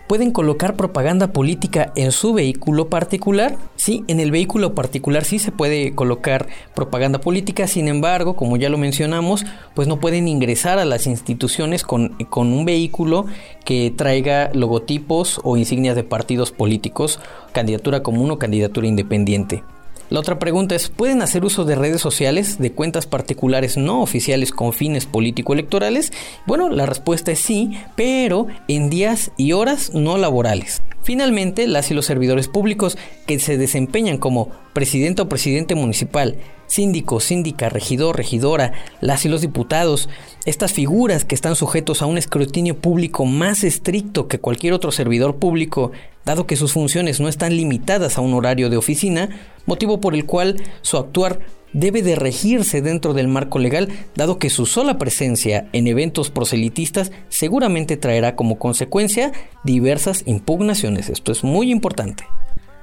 pueden 0.08 0.32
colocar 0.32 0.76
propaganda 0.76 1.32
política 1.32 1.92
en 1.96 2.12
su 2.12 2.34
vehículo 2.34 2.90
particular. 2.90 3.58
Sí, 3.76 4.04
en 4.08 4.20
el 4.20 4.32
vehículo 4.32 4.76
particular 4.76 5.24
sí 5.24 5.40
se 5.40 5.52
puede 5.52 5.96
colocar 5.96 6.48
propaganda 6.76 7.22
política, 7.22 7.68
sin 7.68 7.88
embargo, 7.88 8.36
como 8.36 8.58
ya 8.58 8.70
lo 8.70 8.78
mencionamos, 8.78 9.46
pues 9.74 9.88
no 9.88 10.00
pueden 10.00 10.28
ingresar 10.28 10.80
a 10.80 10.86
las 10.86 11.08
instituciones 11.08 11.84
con, 11.84 12.10
con 12.30 12.52
un 12.52 12.66
vehículo 12.66 13.26
que 13.66 13.94
traiga 13.96 14.52
logotipos 14.54 15.40
o 15.44 15.58
insignias 15.58 15.96
de 15.96 16.04
partidos 16.04 16.52
políticos, 16.52 17.20
candidatura 17.54 18.04
común 18.04 18.32
o 18.32 18.40
candidatura 18.40 18.88
independiente. 18.88 19.64
La 20.12 20.20
otra 20.20 20.40
pregunta 20.40 20.76
es, 20.76 20.90
¿pueden 20.90 21.22
hacer 21.22 21.46
uso 21.46 21.64
de 21.64 21.76
redes 21.76 22.02
sociales, 22.02 22.60
de 22.60 22.74
cuentas 22.74 23.08
particulares 23.08 23.78
no 23.78 24.02
oficiales 24.02 24.52
con 24.52 24.74
fines 24.74 25.06
político-electorales? 25.06 26.12
Bueno, 26.46 26.68
la 26.68 26.86
respuesta 26.86 27.32
es 27.32 27.40
sí, 27.40 27.80
pero 27.96 28.48
en 28.68 28.90
días 28.90 29.32
y 29.38 29.54
horas 29.54 29.94
no 29.94 30.18
laborales. 30.18 30.82
Finalmente, 31.02 31.66
las 31.66 31.92
y 31.92 31.94
los 31.94 32.08
servidores 32.08 32.50
públicos 32.50 32.98
que 33.26 33.40
se 33.40 33.58
desempeñan 33.58 34.18
como 34.18 34.50
presidente 34.74 35.22
o 35.22 35.30
presidente 35.30 35.76
municipal, 35.76 36.36
síndico, 36.72 37.20
síndica, 37.20 37.68
regidor, 37.68 38.16
regidora, 38.16 38.72
las 39.02 39.26
y 39.26 39.30
los 39.30 39.42
diputados, 39.42 40.08
estas 40.46 40.72
figuras 40.72 41.26
que 41.26 41.36
están 41.36 41.58
sujetos 41.58 42.02
a 42.02 42.06
un 42.06 42.18
escrutinio 42.18 42.78
público 42.78 43.26
más 43.26 43.66
estricto 43.66 44.30
que 44.30 44.40
cualquier 44.40 44.72
otro 44.72 44.94
servidor 44.94 45.36
público, 45.36 45.92
dado 46.24 46.48
que 46.48 46.56
sus 46.56 46.72
funciones 46.72 47.20
no 47.20 47.28
están 47.28 47.58
limitadas 47.58 48.18
a 48.18 48.22
un 48.22 48.34
horario 48.34 48.70
de 48.70 48.78
oficina, 48.78 49.28
motivo 49.66 50.00
por 50.00 50.16
el 50.16 50.26
cual 50.26 50.64
su 50.82 50.96
actuar 50.96 51.40
debe 51.74 52.04
de 52.04 52.16
regirse 52.16 52.82
dentro 52.82 53.14
del 53.14 53.28
marco 53.28 53.60
legal, 53.60 53.90
dado 54.16 54.40
que 54.40 54.50
su 54.50 54.66
sola 54.66 54.98
presencia 54.98 55.68
en 55.74 55.88
eventos 55.88 56.30
proselitistas 56.30 57.12
seguramente 57.28 57.98
traerá 57.98 58.38
como 58.38 58.58
consecuencia 58.58 59.34
diversas 59.66 60.24
impugnaciones. 60.26 61.10
Esto 61.10 61.34
es 61.34 61.44
muy 61.44 61.70
importante. 61.70 62.24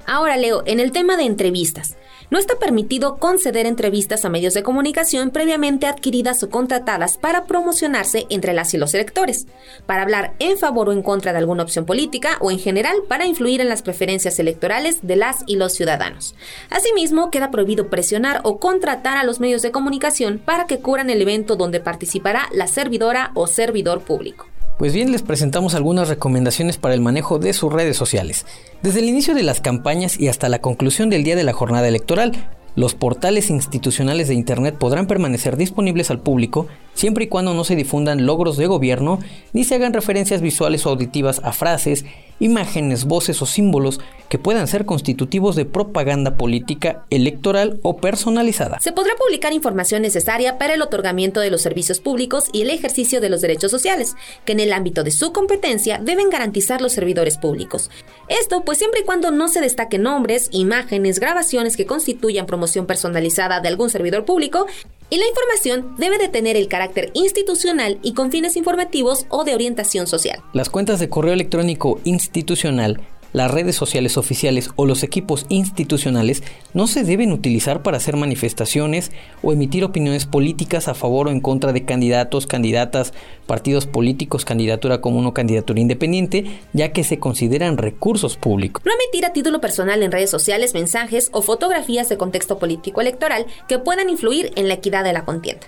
Ahora, 0.04 0.36
Leo, 0.36 0.62
en 0.66 0.80
el 0.80 0.92
tema 0.92 1.16
de 1.16 1.24
entrevistas. 1.24 1.96
No 2.30 2.38
está 2.38 2.58
permitido 2.58 3.16
conceder 3.16 3.64
entrevistas 3.64 4.26
a 4.26 4.28
medios 4.28 4.52
de 4.52 4.62
comunicación 4.62 5.30
previamente 5.30 5.86
adquiridas 5.86 6.42
o 6.42 6.50
contratadas 6.50 7.16
para 7.16 7.46
promocionarse 7.46 8.26
entre 8.28 8.52
las 8.52 8.74
y 8.74 8.76
los 8.76 8.92
electores, 8.92 9.46
para 9.86 10.02
hablar 10.02 10.34
en 10.38 10.58
favor 10.58 10.90
o 10.90 10.92
en 10.92 11.00
contra 11.00 11.32
de 11.32 11.38
alguna 11.38 11.62
opción 11.62 11.86
política 11.86 12.36
o 12.40 12.50
en 12.50 12.58
general 12.58 12.96
para 13.08 13.24
influir 13.24 13.62
en 13.62 13.70
las 13.70 13.80
preferencias 13.80 14.38
electorales 14.38 14.98
de 15.00 15.16
las 15.16 15.42
y 15.46 15.56
los 15.56 15.72
ciudadanos. 15.72 16.34
Asimismo, 16.68 17.30
queda 17.30 17.50
prohibido 17.50 17.88
presionar 17.88 18.42
o 18.44 18.58
contratar 18.58 19.16
a 19.16 19.24
los 19.24 19.40
medios 19.40 19.62
de 19.62 19.70
comunicación 19.70 20.38
para 20.38 20.66
que 20.66 20.80
cubran 20.80 21.08
el 21.08 21.22
evento 21.22 21.56
donde 21.56 21.80
participará 21.80 22.50
la 22.52 22.66
servidora 22.66 23.30
o 23.34 23.46
servidor 23.46 24.02
público. 24.02 24.46
Pues 24.78 24.94
bien, 24.94 25.10
les 25.10 25.22
presentamos 25.22 25.74
algunas 25.74 26.08
recomendaciones 26.08 26.76
para 26.76 26.94
el 26.94 27.00
manejo 27.00 27.40
de 27.40 27.52
sus 27.52 27.72
redes 27.72 27.96
sociales. 27.96 28.46
Desde 28.80 29.00
el 29.00 29.06
inicio 29.06 29.34
de 29.34 29.42
las 29.42 29.60
campañas 29.60 30.20
y 30.20 30.28
hasta 30.28 30.48
la 30.48 30.60
conclusión 30.60 31.10
del 31.10 31.24
día 31.24 31.34
de 31.34 31.42
la 31.42 31.52
jornada 31.52 31.88
electoral, 31.88 32.48
los 32.78 32.94
portales 32.94 33.50
institucionales 33.50 34.28
de 34.28 34.34
Internet 34.34 34.76
podrán 34.78 35.08
permanecer 35.08 35.56
disponibles 35.56 36.12
al 36.12 36.20
público 36.20 36.68
siempre 36.94 37.24
y 37.24 37.26
cuando 37.26 37.52
no 37.52 37.64
se 37.64 37.74
difundan 37.74 38.24
logros 38.24 38.56
de 38.56 38.68
gobierno 38.68 39.18
ni 39.52 39.64
se 39.64 39.74
hagan 39.74 39.92
referencias 39.92 40.40
visuales 40.40 40.86
o 40.86 40.90
auditivas 40.90 41.40
a 41.42 41.52
frases, 41.52 42.04
imágenes, 42.38 43.04
voces 43.04 43.42
o 43.42 43.46
símbolos 43.46 44.00
que 44.28 44.38
puedan 44.38 44.68
ser 44.68 44.84
constitutivos 44.84 45.56
de 45.56 45.64
propaganda 45.64 46.36
política, 46.36 47.04
electoral 47.10 47.80
o 47.82 47.96
personalizada. 47.96 48.78
Se 48.80 48.92
podrá 48.92 49.14
publicar 49.16 49.52
información 49.52 50.02
necesaria 50.02 50.58
para 50.58 50.74
el 50.74 50.82
otorgamiento 50.82 51.40
de 51.40 51.50
los 51.50 51.62
servicios 51.62 52.00
públicos 52.00 52.44
y 52.52 52.62
el 52.62 52.70
ejercicio 52.70 53.20
de 53.20 53.30
los 53.30 53.40
derechos 53.40 53.70
sociales, 53.70 54.14
que 54.44 54.52
en 54.52 54.60
el 54.60 54.72
ámbito 54.72 55.02
de 55.02 55.10
su 55.10 55.32
competencia 55.32 55.98
deben 55.98 56.30
garantizar 56.30 56.80
los 56.80 56.92
servidores 56.92 57.38
públicos. 57.38 57.90
Esto 58.28 58.64
pues 58.64 58.78
siempre 58.78 59.00
y 59.00 59.04
cuando 59.04 59.30
no 59.30 59.48
se 59.48 59.60
destaquen 59.60 60.02
nombres, 60.02 60.48
imágenes, 60.52 61.18
grabaciones 61.20 61.76
que 61.76 61.86
constituyan 61.86 62.46
personalizada 62.86 63.60
de 63.60 63.68
algún 63.68 63.90
servidor 63.90 64.24
público 64.24 64.66
y 65.10 65.18
la 65.18 65.26
información 65.26 65.94
debe 65.98 66.18
de 66.18 66.28
tener 66.28 66.56
el 66.56 66.68
carácter 66.68 67.10
institucional 67.14 67.98
y 68.02 68.14
con 68.14 68.30
fines 68.30 68.56
informativos 68.56 69.26
o 69.30 69.44
de 69.44 69.54
orientación 69.54 70.06
social. 70.06 70.42
Las 70.52 70.68
cuentas 70.68 71.00
de 71.00 71.08
correo 71.08 71.32
electrónico 71.32 72.00
institucional 72.04 73.00
las 73.32 73.50
redes 73.50 73.76
sociales 73.76 74.16
oficiales 74.16 74.70
o 74.76 74.86
los 74.86 75.02
equipos 75.02 75.46
institucionales 75.48 76.42
no 76.74 76.86
se 76.86 77.04
deben 77.04 77.32
utilizar 77.32 77.82
para 77.82 77.96
hacer 77.96 78.16
manifestaciones 78.16 79.12
o 79.42 79.52
emitir 79.52 79.84
opiniones 79.84 80.26
políticas 80.26 80.88
a 80.88 80.94
favor 80.94 81.28
o 81.28 81.30
en 81.30 81.40
contra 81.40 81.72
de 81.72 81.84
candidatos, 81.84 82.46
candidatas, 82.46 83.12
partidos 83.46 83.86
políticos, 83.86 84.44
candidatura 84.44 85.00
común 85.00 85.26
o 85.26 85.34
candidatura 85.34 85.80
independiente, 85.80 86.60
ya 86.72 86.92
que 86.92 87.04
se 87.04 87.18
consideran 87.18 87.76
recursos 87.76 88.36
públicos. 88.36 88.82
No 88.84 88.92
emitir 88.92 89.24
a 89.26 89.32
título 89.32 89.60
personal 89.60 90.02
en 90.02 90.12
redes 90.12 90.30
sociales 90.30 90.74
mensajes 90.74 91.28
o 91.32 91.42
fotografías 91.42 92.08
de 92.08 92.16
contexto 92.16 92.58
político 92.58 93.00
electoral 93.00 93.46
que 93.68 93.78
puedan 93.78 94.10
influir 94.10 94.52
en 94.56 94.68
la 94.68 94.74
equidad 94.74 95.04
de 95.04 95.12
la 95.12 95.24
contienda 95.24 95.66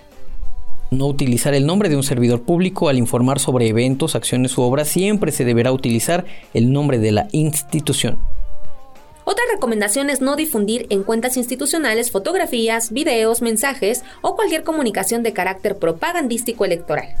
no 0.91 1.07
utilizar 1.07 1.53
el 1.53 1.65
nombre 1.65 1.87
de 1.87 1.95
un 1.95 2.03
servidor 2.03 2.41
público 2.41 2.89
al 2.89 2.97
informar 2.97 3.39
sobre 3.39 3.69
eventos, 3.69 4.13
acciones 4.13 4.57
u 4.57 4.61
obras, 4.61 4.89
siempre 4.89 5.31
se 5.31 5.45
deberá 5.45 5.71
utilizar 5.71 6.25
el 6.53 6.73
nombre 6.73 6.99
de 6.99 7.13
la 7.13 7.27
institución. 7.31 8.19
Otra 9.23 9.45
recomendación 9.53 10.09
es 10.09 10.19
no 10.19 10.35
difundir 10.35 10.87
en 10.89 11.03
cuentas 11.03 11.37
institucionales 11.37 12.11
fotografías, 12.11 12.91
videos, 12.91 13.41
mensajes 13.41 14.03
o 14.19 14.35
cualquier 14.35 14.63
comunicación 14.63 15.23
de 15.23 15.31
carácter 15.31 15.77
propagandístico 15.77 16.65
electoral. 16.65 17.15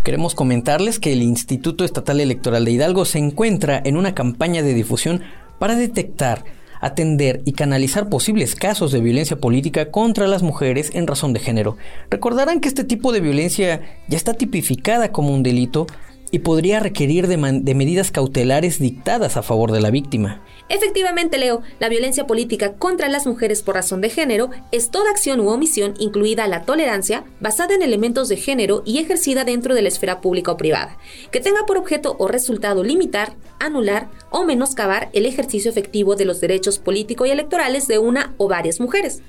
Queremos 0.03 0.35
comentarles 0.35 0.99
que 0.99 1.13
el 1.13 1.23
Instituto 1.23 1.85
Estatal 1.85 2.19
Electoral 2.19 2.65
de 2.65 2.73
Hidalgo 2.73 3.05
se 3.05 3.19
encuentra 3.19 3.81
en 3.85 3.97
una 3.97 4.17
campaña 4.17 4.65
de 4.65 4.75
difusión 4.75 5.23
para 5.61 5.77
detectar, 5.77 6.45
atender 6.85 7.43
y 7.45 7.53
canalizar 7.53 8.09
posibles 8.09 8.55
casos 8.55 8.93
de 8.93 9.01
violencia 9.01 9.37
política 9.37 9.91
contra 9.91 10.27
las 10.27 10.43
mujeres 10.43 10.91
en 10.95 11.07
razón 11.07 11.33
de 11.33 11.41
género. 11.41 11.77
Recordarán 12.11 12.61
que 12.61 12.69
este 12.69 12.85
tipo 12.85 13.13
de 13.13 13.21
violencia 13.21 13.81
ya 14.09 14.17
está 14.17 14.35
tipificada 14.35 15.11
como 15.11 15.33
un 15.33 15.43
delito 15.43 15.87
y 16.31 16.41
podría 16.41 16.81
requerir 16.81 17.29
de, 17.29 17.37
medidas 17.37 18.11
cautelares 18.11 18.81
dictadas 18.81 19.37
a 19.37 19.43
favor 19.43 19.73
de 19.73 19.81
la 19.81 19.91
víctima. 19.91 20.43
Efectivamente, 20.71 21.37
Leo, 21.37 21.63
la 21.79 21.91
violencia 21.91 22.27
política 22.27 22.73
contra 22.73 23.09
las 23.09 23.27
mujeres 23.27 23.63
por 23.63 23.75
razón 23.75 24.01
de 24.01 24.09
género 24.09 24.51
es 24.73 24.91
toda 24.91 25.11
acción 25.11 25.41
u 25.41 25.49
omisión, 25.49 25.95
incluida 25.99 26.49
la 26.49 26.63
tolerancia, 26.63 27.25
basada 27.39 27.75
en 27.75 27.83
elementos 27.83 28.29
de 28.29 28.37
género 28.37 28.83
y 28.87 28.99
ejercida 28.99 29.45
dentro 29.45 29.75
de 29.75 29.83
la 29.83 29.89
esfera 29.89 30.23
pública 30.23 30.53
o 30.53 30.57
privada, 30.57 30.97
que 31.31 31.41
tenga 31.41 31.67
por 31.67 31.77
objeto 31.77 32.17
o 32.19 32.29
resultado 32.29 32.83
limitar, 32.83 33.35
anular 33.61 34.09
o 34.31 34.45
menoscabar 34.45 35.11
el 35.13 35.27
ejercicio 35.27 35.71
efectivo 35.71 36.17
de 36.17 36.25
los 36.25 36.41
derechos 36.41 36.79
políticos 36.79 37.29
y 37.29 37.31
electorales 37.31 37.87
de 37.87 37.99
una 37.99 38.33
o 38.39 38.49
varias 38.49 38.81
mujeres. 38.81 39.21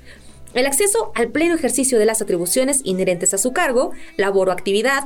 El 0.54 0.64
acceso 0.64 1.12
al 1.14 1.28
pleno 1.28 1.54
ejercicio 1.54 1.98
de 1.98 2.06
las 2.06 2.22
atribuciones 2.22 2.80
inherentes 2.84 3.34
a 3.34 3.38
su 3.38 3.52
cargo, 3.52 3.90
labor 4.16 4.48
o 4.48 4.52
actividad, 4.52 5.04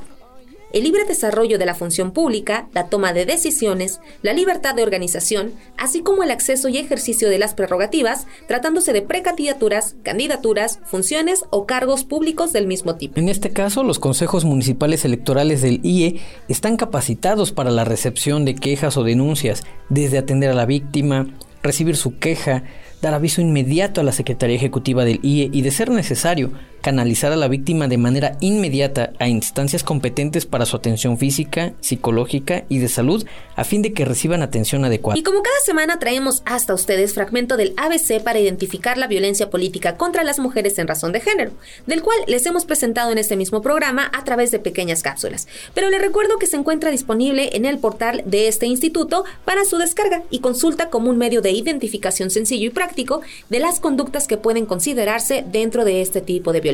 el 0.72 0.84
libre 0.84 1.04
desarrollo 1.04 1.58
de 1.58 1.66
la 1.66 1.74
función 1.74 2.12
pública, 2.12 2.68
la 2.72 2.88
toma 2.88 3.12
de 3.12 3.26
decisiones, 3.26 4.00
la 4.22 4.32
libertad 4.32 4.74
de 4.74 4.82
organización, 4.82 5.52
así 5.76 6.00
como 6.00 6.22
el 6.22 6.30
acceso 6.30 6.68
y 6.68 6.78
ejercicio 6.78 7.28
de 7.28 7.38
las 7.38 7.54
prerrogativas, 7.54 8.26
tratándose 8.46 8.92
de 8.92 9.02
precandidaturas, 9.02 9.96
candidaturas, 10.02 10.80
funciones 10.84 11.44
o 11.50 11.66
cargos 11.66 12.04
públicos 12.04 12.52
del 12.52 12.66
mismo 12.66 12.96
tipo. 12.96 13.18
En 13.18 13.28
este 13.28 13.50
caso, 13.50 13.82
los 13.82 13.98
consejos 13.98 14.44
municipales 14.44 15.04
electorales 15.04 15.62
del 15.62 15.80
IE 15.84 16.20
están 16.48 16.76
capacitados 16.76 17.52
para 17.52 17.70
la 17.70 17.84
recepción 17.84 18.44
de 18.44 18.54
quejas 18.54 18.96
o 18.96 19.04
denuncias, 19.04 19.62
desde 19.88 20.18
atender 20.18 20.50
a 20.50 20.54
la 20.54 20.66
víctima, 20.66 21.26
recibir 21.62 21.96
su 21.96 22.18
queja, 22.18 22.64
dar 23.02 23.14
aviso 23.14 23.40
inmediato 23.40 24.00
a 24.00 24.04
la 24.04 24.12
Secretaría 24.12 24.56
Ejecutiva 24.56 25.04
del 25.04 25.20
IE 25.22 25.50
y, 25.52 25.62
de 25.62 25.70
ser 25.70 25.90
necesario, 25.90 26.52
canalizar 26.80 27.32
a 27.32 27.36
la 27.36 27.48
víctima 27.48 27.88
de 27.88 27.98
manera 27.98 28.36
inmediata 28.40 29.12
a 29.18 29.28
instancias 29.28 29.84
competentes 29.84 30.46
para 30.46 30.66
su 30.66 30.76
atención 30.76 31.18
física, 31.18 31.74
psicológica 31.80 32.64
y 32.68 32.78
de 32.78 32.88
salud 32.88 33.26
a 33.56 33.64
fin 33.64 33.82
de 33.82 33.92
que 33.92 34.04
reciban 34.04 34.42
atención 34.42 34.84
adecuada. 34.84 35.18
Y 35.18 35.22
como 35.22 35.42
cada 35.42 35.60
semana 35.64 35.98
traemos 35.98 36.42
hasta 36.46 36.72
ustedes 36.72 37.14
fragmento 37.14 37.56
del 37.56 37.74
ABC 37.76 38.22
para 38.22 38.38
identificar 38.38 38.96
la 38.96 39.06
violencia 39.06 39.50
política 39.50 39.96
contra 39.96 40.24
las 40.24 40.38
mujeres 40.38 40.78
en 40.78 40.88
razón 40.88 41.12
de 41.12 41.20
género, 41.20 41.52
del 41.86 42.02
cual 42.02 42.18
les 42.26 42.46
hemos 42.46 42.64
presentado 42.64 43.12
en 43.12 43.18
este 43.18 43.36
mismo 43.36 43.60
programa 43.60 44.10
a 44.14 44.24
través 44.24 44.50
de 44.50 44.58
pequeñas 44.58 45.02
cápsulas. 45.02 45.46
Pero 45.74 45.90
les 45.90 46.00
recuerdo 46.00 46.38
que 46.38 46.46
se 46.46 46.56
encuentra 46.56 46.90
disponible 46.90 47.50
en 47.52 47.66
el 47.66 47.78
portal 47.78 48.22
de 48.24 48.48
este 48.48 48.66
instituto 48.66 49.24
para 49.44 49.64
su 49.64 49.76
descarga 49.76 50.22
y 50.30 50.40
consulta 50.40 50.88
como 50.88 51.10
un 51.10 51.18
medio 51.18 51.42
de 51.42 51.50
identificación 51.50 52.30
sencillo 52.30 52.68
y 52.68 52.70
práctico 52.70 53.20
de 53.50 53.60
las 53.60 53.80
conductas 53.80 54.26
que 54.26 54.38
pueden 54.38 54.64
considerarse 54.64 55.44
dentro 55.46 55.84
de 55.84 56.00
este 56.00 56.22
tipo 56.22 56.52
de 56.52 56.60
violencia 56.60 56.69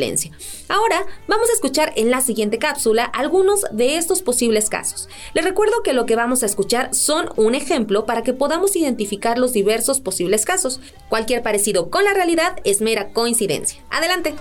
Ahora 0.69 1.07
vamos 1.27 1.49
a 1.49 1.53
escuchar 1.53 1.93
en 1.97 2.11
la 2.11 2.21
siguiente 2.21 2.59
cápsula 2.59 3.05
algunos 3.05 3.65
de 3.73 3.97
estos 3.97 4.23
posibles 4.23 4.69
casos. 4.69 5.09
Les 5.33 5.45
recuerdo 5.45 5.83
que 5.83 5.95
lo 5.95 6.05
que 6.05 6.17
vamos 6.17 6.43
a 6.43 6.47
escuchar 6.47 6.95
son 6.95 7.31
un 7.37 7.55
ejemplo 7.55 8.05
para 8.05 8.23
que 8.23 8.33
podamos 8.35 8.77
identificar 8.77 9.39
los 9.39 9.53
diversos 9.53 10.01
posibles 10.01 10.45
casos. 10.45 10.81
Cualquier 11.09 11.43
parecido 11.43 11.91
con 11.91 12.05
la 12.05 12.13
realidad 12.13 12.57
es 12.65 12.81
mera 12.81 13.13
coincidencia. 13.13 13.83
Adelante. 13.91 14.35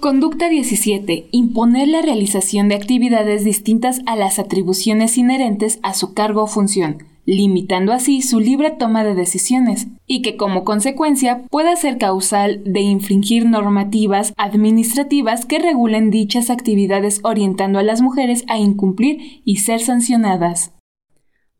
Conducta 0.00 0.48
17. 0.48 1.28
Imponer 1.30 1.86
la 1.86 2.02
realización 2.02 2.68
de 2.68 2.74
actividades 2.74 3.44
distintas 3.44 4.00
a 4.06 4.16
las 4.16 4.38
atribuciones 4.38 5.16
inherentes 5.18 5.78
a 5.82 5.94
su 5.94 6.14
cargo 6.14 6.42
o 6.42 6.46
función 6.46 7.04
limitando 7.30 7.92
así 7.92 8.22
su 8.22 8.40
libre 8.40 8.72
toma 8.72 9.04
de 9.04 9.14
decisiones, 9.14 9.86
y 10.04 10.20
que 10.20 10.36
como 10.36 10.64
consecuencia 10.64 11.42
pueda 11.48 11.76
ser 11.76 11.96
causal 11.96 12.60
de 12.64 12.80
infringir 12.80 13.46
normativas 13.46 14.32
administrativas 14.36 15.46
que 15.46 15.60
regulen 15.60 16.10
dichas 16.10 16.50
actividades 16.50 17.20
orientando 17.22 17.78
a 17.78 17.84
las 17.84 18.02
mujeres 18.02 18.42
a 18.48 18.58
incumplir 18.58 19.42
y 19.44 19.58
ser 19.58 19.78
sancionadas. 19.78 20.72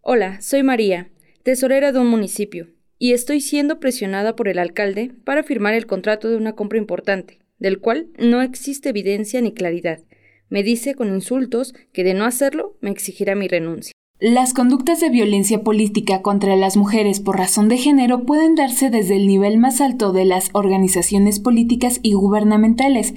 Hola, 0.00 0.40
soy 0.40 0.64
María, 0.64 1.12
tesorera 1.44 1.92
de 1.92 2.00
un 2.00 2.09
municipio, 2.09 2.70
y 2.98 3.12
estoy 3.12 3.40
siendo 3.40 3.78
presionada 3.78 4.35
por 4.35 4.48
el 4.48 4.59
alcalde 4.59 5.12
para 5.24 5.44
firmar 5.44 5.74
el 5.74 5.87
contrato 5.87 6.28
de 6.28 6.37
una 6.37 6.56
compra 6.56 6.78
importante, 6.78 7.38
del 7.61 7.78
cual 7.78 8.09
no 8.18 8.42
existe 8.42 8.88
evidencia 8.88 9.40
ni 9.40 9.52
claridad. 9.52 10.00
Me 10.48 10.64
dice 10.64 10.96
con 10.96 11.14
insultos 11.14 11.74
que 11.92 12.02
de 12.02 12.14
no 12.14 12.24
hacerlo 12.24 12.76
me 12.80 12.90
exigirá 12.90 13.37
mi 13.37 13.46
renuncia. 13.46 13.92
Las 14.20 14.52
conductas 14.52 15.00
de 15.00 15.09
violencia 15.09 15.64
política 15.64 16.20
contra 16.20 16.54
las 16.54 16.76
mujeres 16.76 17.20
por 17.20 17.38
razón 17.38 17.70
de 17.70 17.78
género 17.78 18.24
pueden 18.24 18.54
darse 18.54 18.90
desde 18.90 19.16
el 19.16 19.26
nivel 19.26 19.56
más 19.56 19.80
alto 19.80 20.12
de 20.12 20.26
las 20.26 20.50
organizaciones 20.52 21.40
políticas 21.40 22.00
y 22.02 22.12
gubernamentales, 22.12 23.14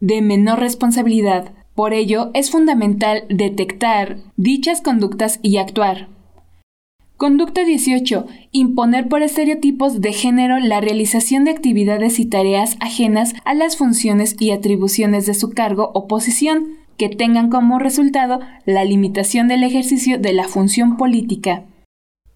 de 0.00 0.20
menor 0.20 0.58
responsabilidad. 0.60 1.54
Por 1.74 1.94
ello, 1.94 2.32
es 2.34 2.50
fundamental 2.50 3.24
detectar 3.30 4.18
dichas 4.36 4.82
conductas 4.82 5.40
y 5.40 5.56
actuar. 5.56 6.10
Conducta 7.16 7.64
18. 7.64 8.26
Imponer 8.52 9.08
por 9.08 9.22
estereotipos 9.22 10.02
de 10.02 10.12
género 10.12 10.58
la 10.58 10.82
realización 10.82 11.44
de 11.44 11.52
actividades 11.52 12.18
y 12.18 12.26
tareas 12.26 12.76
ajenas 12.80 13.32
a 13.46 13.54
las 13.54 13.78
funciones 13.78 14.36
y 14.38 14.50
atribuciones 14.50 15.24
de 15.24 15.32
su 15.32 15.52
cargo 15.52 15.92
o 15.94 16.06
posición 16.06 16.76
que 16.96 17.08
tengan 17.08 17.50
como 17.50 17.78
resultado 17.78 18.40
la 18.64 18.84
limitación 18.84 19.48
del 19.48 19.62
ejercicio 19.64 20.18
de 20.18 20.32
la 20.32 20.48
función 20.48 20.96
política. 20.96 21.64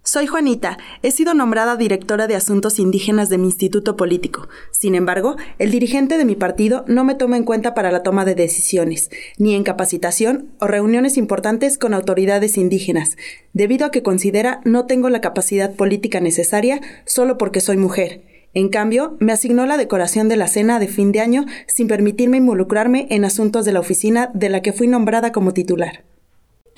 Soy 0.02 0.26
Juanita, 0.26 0.78
he 1.02 1.10
sido 1.10 1.34
nombrada 1.34 1.76
directora 1.76 2.26
de 2.26 2.34
Asuntos 2.34 2.78
Indígenas 2.78 3.28
de 3.28 3.36
mi 3.36 3.44
instituto 3.44 3.96
político. 3.96 4.48
Sin 4.70 4.94
embargo, 4.94 5.36
el 5.58 5.70
dirigente 5.70 6.16
de 6.16 6.24
mi 6.24 6.36
partido 6.36 6.84
no 6.88 7.04
me 7.04 7.14
toma 7.14 7.36
en 7.36 7.44
cuenta 7.44 7.74
para 7.74 7.92
la 7.92 8.02
toma 8.02 8.24
de 8.24 8.34
decisiones, 8.34 9.10
ni 9.36 9.54
en 9.54 9.62
capacitación 9.62 10.52
o 10.58 10.66
reuniones 10.66 11.18
importantes 11.18 11.76
con 11.76 11.92
autoridades 11.92 12.56
indígenas, 12.56 13.18
debido 13.52 13.86
a 13.86 13.90
que 13.90 14.02
considera 14.02 14.62
no 14.64 14.86
tengo 14.86 15.10
la 15.10 15.20
capacidad 15.20 15.74
política 15.74 16.18
necesaria 16.20 16.80
solo 17.04 17.36
porque 17.36 17.60
soy 17.60 17.76
mujer 17.76 18.29
en 18.52 18.68
cambio, 18.68 19.16
me 19.20 19.32
asignó 19.32 19.64
la 19.66 19.76
decoración 19.76 20.28
de 20.28 20.36
la 20.36 20.48
cena 20.48 20.80
de 20.80 20.88
fin 20.88 21.12
de 21.12 21.20
año 21.20 21.44
sin 21.68 21.86
permitirme 21.86 22.38
involucrarme 22.38 23.06
en 23.10 23.24
asuntos 23.24 23.64
de 23.64 23.72
la 23.72 23.80
oficina 23.80 24.30
de 24.34 24.48
la 24.48 24.60
que 24.60 24.72
fui 24.72 24.88
nombrada 24.88 25.30
como 25.30 25.52
titular. 25.52 26.04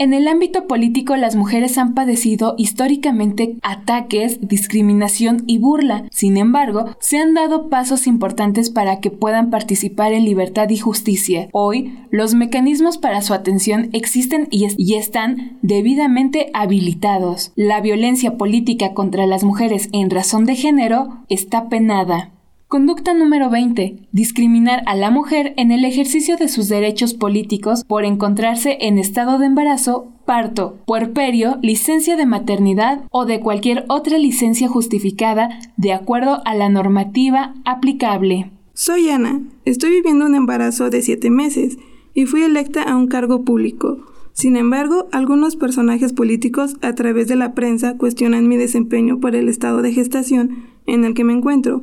En 0.03 0.15
el 0.15 0.27
ámbito 0.27 0.67
político 0.67 1.15
las 1.15 1.37
mujeres 1.37 1.79
han 1.79 1.95
padecido 1.95 2.57
históricamente 2.59 3.57
ataques, 3.63 4.41
discriminación 4.41 5.45
y 5.47 5.59
burla. 5.59 6.09
Sin 6.11 6.39
embargo, 6.39 6.87
se 6.99 7.19
han 7.19 7.35
dado 7.35 7.69
pasos 7.69 8.09
importantes 8.09 8.69
para 8.69 8.99
que 8.99 9.13
puedan 9.13 9.51
participar 9.51 10.13
en 10.13 10.25
libertad 10.25 10.69
y 10.71 10.79
justicia. 10.79 11.49
Hoy, 11.53 11.97
los 12.11 12.35
mecanismos 12.35 12.99
para 12.99 13.23
su 13.23 13.33
atención 13.33 13.91
existen 13.93 14.49
y, 14.51 14.97
están 14.97 15.61
debidamente 15.63 16.51
habilitados. 16.53 17.53
La 17.55 17.81
violencia 17.81 18.37
política 18.37 18.95
contra 18.95 19.27
las 19.27 19.45
mujeres 19.45 19.89
en 19.93 20.11
razón 20.11 20.47
de 20.47 20.57
género 20.57 21.23
está 21.29 21.69
penada. 21.69 22.32
Conducta 22.73 23.13
número 23.13 23.51
20. 23.51 24.09
Discriminar 24.13 24.83
a 24.87 24.97
la 24.97 25.11
mujer 25.11 25.53
en 25.59 25.73
el 25.73 25.85
ejercicio 25.85 26.39
de 26.39 26.49
sus 26.49 26.71
derechos 26.71 27.13
políticos 27.13 27.85
por 27.85 28.07
encontrarse 28.07 28.79
en 28.81 28.97
estado 28.97 29.39
de 29.39 29.45
embarazo, 29.45 30.11
parto, 30.25 30.79
puerperio, 30.87 31.59
licencia 31.61 32.17
de 32.17 32.25
maternidad 32.25 33.03
o 33.11 33.27
de 33.27 33.41
cualquier 33.41 33.85
otra 33.91 34.17
licencia 34.17 34.69
justificada 34.69 35.51
de 35.77 35.93
acuerdo 35.93 36.41
a 36.47 36.55
la 36.55 36.71
normativa 36.71 37.53
aplicable. 37.67 38.51
Soy 38.73 39.11
Ana. 39.11 39.43
Estoy 39.67 39.91
viviendo 39.91 40.25
un 40.25 40.35
embarazo 40.35 40.89
de 40.89 41.03
7 41.03 41.29
meses 41.29 41.77
y 42.15 42.25
fui 42.25 42.43
electa 42.43 42.85
a 42.85 42.97
un 42.97 43.07
cargo 43.07 43.45
público. 43.45 43.99
Sin 44.33 44.57
embargo, 44.57 45.09
algunos 45.13 45.57
personajes 45.57 46.15
políticos 46.15 46.77
a 46.81 46.95
través 46.95 47.29
de 47.29 47.37
la 47.37 47.53
prensa 47.53 47.99
cuestionan 47.99 48.49
mi 48.49 48.57
desempeño 48.57 49.21
por 49.21 49.37
el 49.37 49.51
estado 49.51 49.83
de 49.83 49.93
gestación 49.93 50.69
en 50.87 51.05
el 51.05 51.13
que 51.13 51.25
me 51.25 51.35
encuentro 51.35 51.83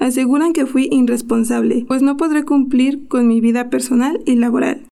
aseguran 0.00 0.52
que 0.52 0.66
fui 0.66 0.88
irresponsable, 0.90 1.84
pues 1.86 2.02
no 2.02 2.16
podré 2.16 2.44
cumplir 2.44 3.06
con 3.06 3.28
mi 3.28 3.40
vida 3.40 3.70
personal 3.70 4.20
y 4.26 4.34
laboral. 4.34 4.90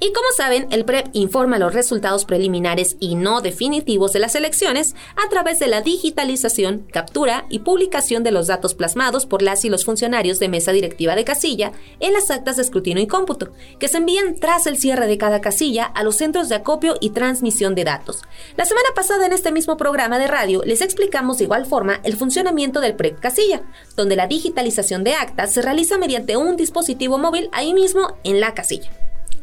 Y 0.00 0.12
como 0.12 0.26
saben, 0.36 0.66
el 0.70 0.84
PREP 0.84 1.06
informa 1.12 1.58
los 1.58 1.72
resultados 1.72 2.24
preliminares 2.24 2.96
y 2.98 3.14
no 3.14 3.40
definitivos 3.40 4.12
de 4.12 4.18
las 4.18 4.34
elecciones 4.34 4.94
a 5.14 5.28
través 5.30 5.60
de 5.60 5.68
la 5.68 5.82
digitalización, 5.82 6.86
captura 6.92 7.46
y 7.48 7.60
publicación 7.60 8.24
de 8.24 8.32
los 8.32 8.48
datos 8.48 8.74
plasmados 8.74 9.24
por 9.24 9.40
las 9.40 9.64
y 9.64 9.70
los 9.70 9.84
funcionarios 9.84 10.40
de 10.40 10.48
mesa 10.48 10.72
directiva 10.72 11.14
de 11.14 11.24
casilla 11.24 11.72
en 12.00 12.12
las 12.12 12.30
actas 12.30 12.56
de 12.56 12.62
escrutinio 12.62 13.02
y 13.02 13.06
cómputo, 13.06 13.52
que 13.78 13.88
se 13.88 13.98
envían 13.98 14.34
tras 14.34 14.66
el 14.66 14.78
cierre 14.78 15.06
de 15.06 15.16
cada 15.16 15.40
casilla 15.40 15.84
a 15.84 16.02
los 16.02 16.16
centros 16.16 16.48
de 16.48 16.56
acopio 16.56 16.96
y 17.00 17.10
transmisión 17.10 17.74
de 17.74 17.84
datos. 17.84 18.22
La 18.56 18.64
semana 18.64 18.88
pasada 18.94 19.26
en 19.26 19.32
este 19.32 19.52
mismo 19.52 19.76
programa 19.76 20.18
de 20.18 20.26
radio 20.26 20.62
les 20.64 20.80
explicamos 20.80 21.38
de 21.38 21.44
igual 21.44 21.66
forma 21.66 22.00
el 22.02 22.16
funcionamiento 22.16 22.80
del 22.80 22.96
PREP 22.96 23.20
casilla, 23.20 23.62
donde 23.96 24.16
la 24.16 24.26
digitalización 24.26 25.04
de 25.04 25.14
actas 25.14 25.52
se 25.52 25.62
realiza 25.62 25.98
mediante 25.98 26.36
un 26.36 26.56
dispositivo 26.56 27.16
móvil 27.16 27.48
ahí 27.52 27.72
mismo 27.72 28.16
en 28.24 28.40
la 28.40 28.54
casilla. 28.54 28.90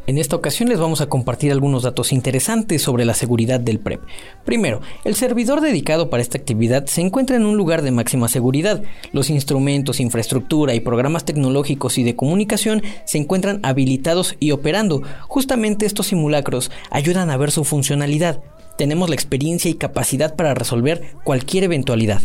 En 0.07 0.17
esta 0.17 0.35
ocasión 0.35 0.67
les 0.67 0.79
vamos 0.79 0.99
a 0.99 1.05
compartir 1.05 1.51
algunos 1.51 1.83
datos 1.83 2.11
interesantes 2.11 2.81
sobre 2.81 3.05
la 3.05 3.13
seguridad 3.13 3.59
del 3.59 3.79
PREP. 3.79 4.01
Primero, 4.43 4.81
el 5.03 5.15
servidor 5.15 5.61
dedicado 5.61 6.09
para 6.09 6.23
esta 6.23 6.39
actividad 6.39 6.87
se 6.87 7.01
encuentra 7.01 7.35
en 7.35 7.45
un 7.45 7.55
lugar 7.55 7.83
de 7.83 7.91
máxima 7.91 8.27
seguridad. 8.27 8.81
Los 9.11 9.29
instrumentos, 9.29 9.99
infraestructura 9.99 10.73
y 10.73 10.79
programas 10.79 11.23
tecnológicos 11.23 11.99
y 11.99 12.03
de 12.03 12.15
comunicación 12.15 12.81
se 13.05 13.19
encuentran 13.19 13.59
habilitados 13.61 14.35
y 14.39 14.51
operando. 14.51 15.03
Justamente 15.27 15.85
estos 15.85 16.07
simulacros 16.07 16.71
ayudan 16.89 17.29
a 17.29 17.37
ver 17.37 17.51
su 17.51 17.63
funcionalidad. 17.63 18.41
Tenemos 18.77 19.07
la 19.07 19.15
experiencia 19.15 19.69
y 19.69 19.75
capacidad 19.75 20.35
para 20.35 20.55
resolver 20.55 21.13
cualquier 21.23 21.65
eventualidad. 21.65 22.21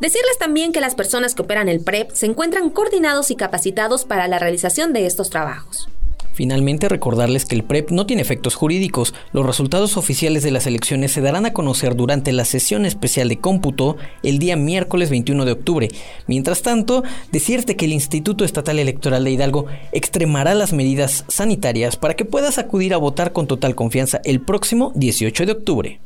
Decirles 0.00 0.38
también 0.40 0.72
que 0.72 0.80
las 0.80 0.96
personas 0.96 1.36
que 1.36 1.42
operan 1.42 1.68
el 1.68 1.80
PREP 1.80 2.10
se 2.10 2.26
encuentran 2.26 2.68
coordinados 2.68 3.30
y 3.30 3.36
capacitados 3.36 4.04
para 4.04 4.26
la 4.26 4.40
realización 4.40 4.92
de 4.92 5.06
estos 5.06 5.30
trabajos. 5.30 5.88
Finalmente, 6.34 6.88
recordarles 6.88 7.46
que 7.46 7.54
el 7.54 7.62
PREP 7.62 7.90
no 7.90 8.06
tiene 8.06 8.22
efectos 8.22 8.56
jurídicos. 8.56 9.14
Los 9.32 9.46
resultados 9.46 9.96
oficiales 9.96 10.42
de 10.42 10.50
las 10.50 10.66
elecciones 10.66 11.12
se 11.12 11.20
darán 11.20 11.46
a 11.46 11.52
conocer 11.52 11.94
durante 11.94 12.32
la 12.32 12.44
sesión 12.44 12.84
especial 12.84 13.28
de 13.28 13.38
cómputo 13.38 13.96
el 14.24 14.38
día 14.38 14.56
miércoles 14.56 15.10
21 15.10 15.44
de 15.44 15.52
octubre. 15.52 15.88
Mientras 16.26 16.62
tanto, 16.62 17.04
decirte 17.30 17.76
que 17.76 17.84
el 17.84 17.92
Instituto 17.92 18.44
Estatal 18.44 18.80
Electoral 18.80 19.24
de 19.24 19.30
Hidalgo 19.30 19.66
extremará 19.92 20.54
las 20.54 20.72
medidas 20.72 21.24
sanitarias 21.28 21.96
para 21.96 22.14
que 22.14 22.24
puedas 22.24 22.58
acudir 22.58 22.94
a 22.94 22.98
votar 22.98 23.32
con 23.32 23.46
total 23.46 23.74
confianza 23.74 24.20
el 24.24 24.40
próximo 24.40 24.92
18 24.96 25.46
de 25.46 25.52
octubre. 25.52 26.00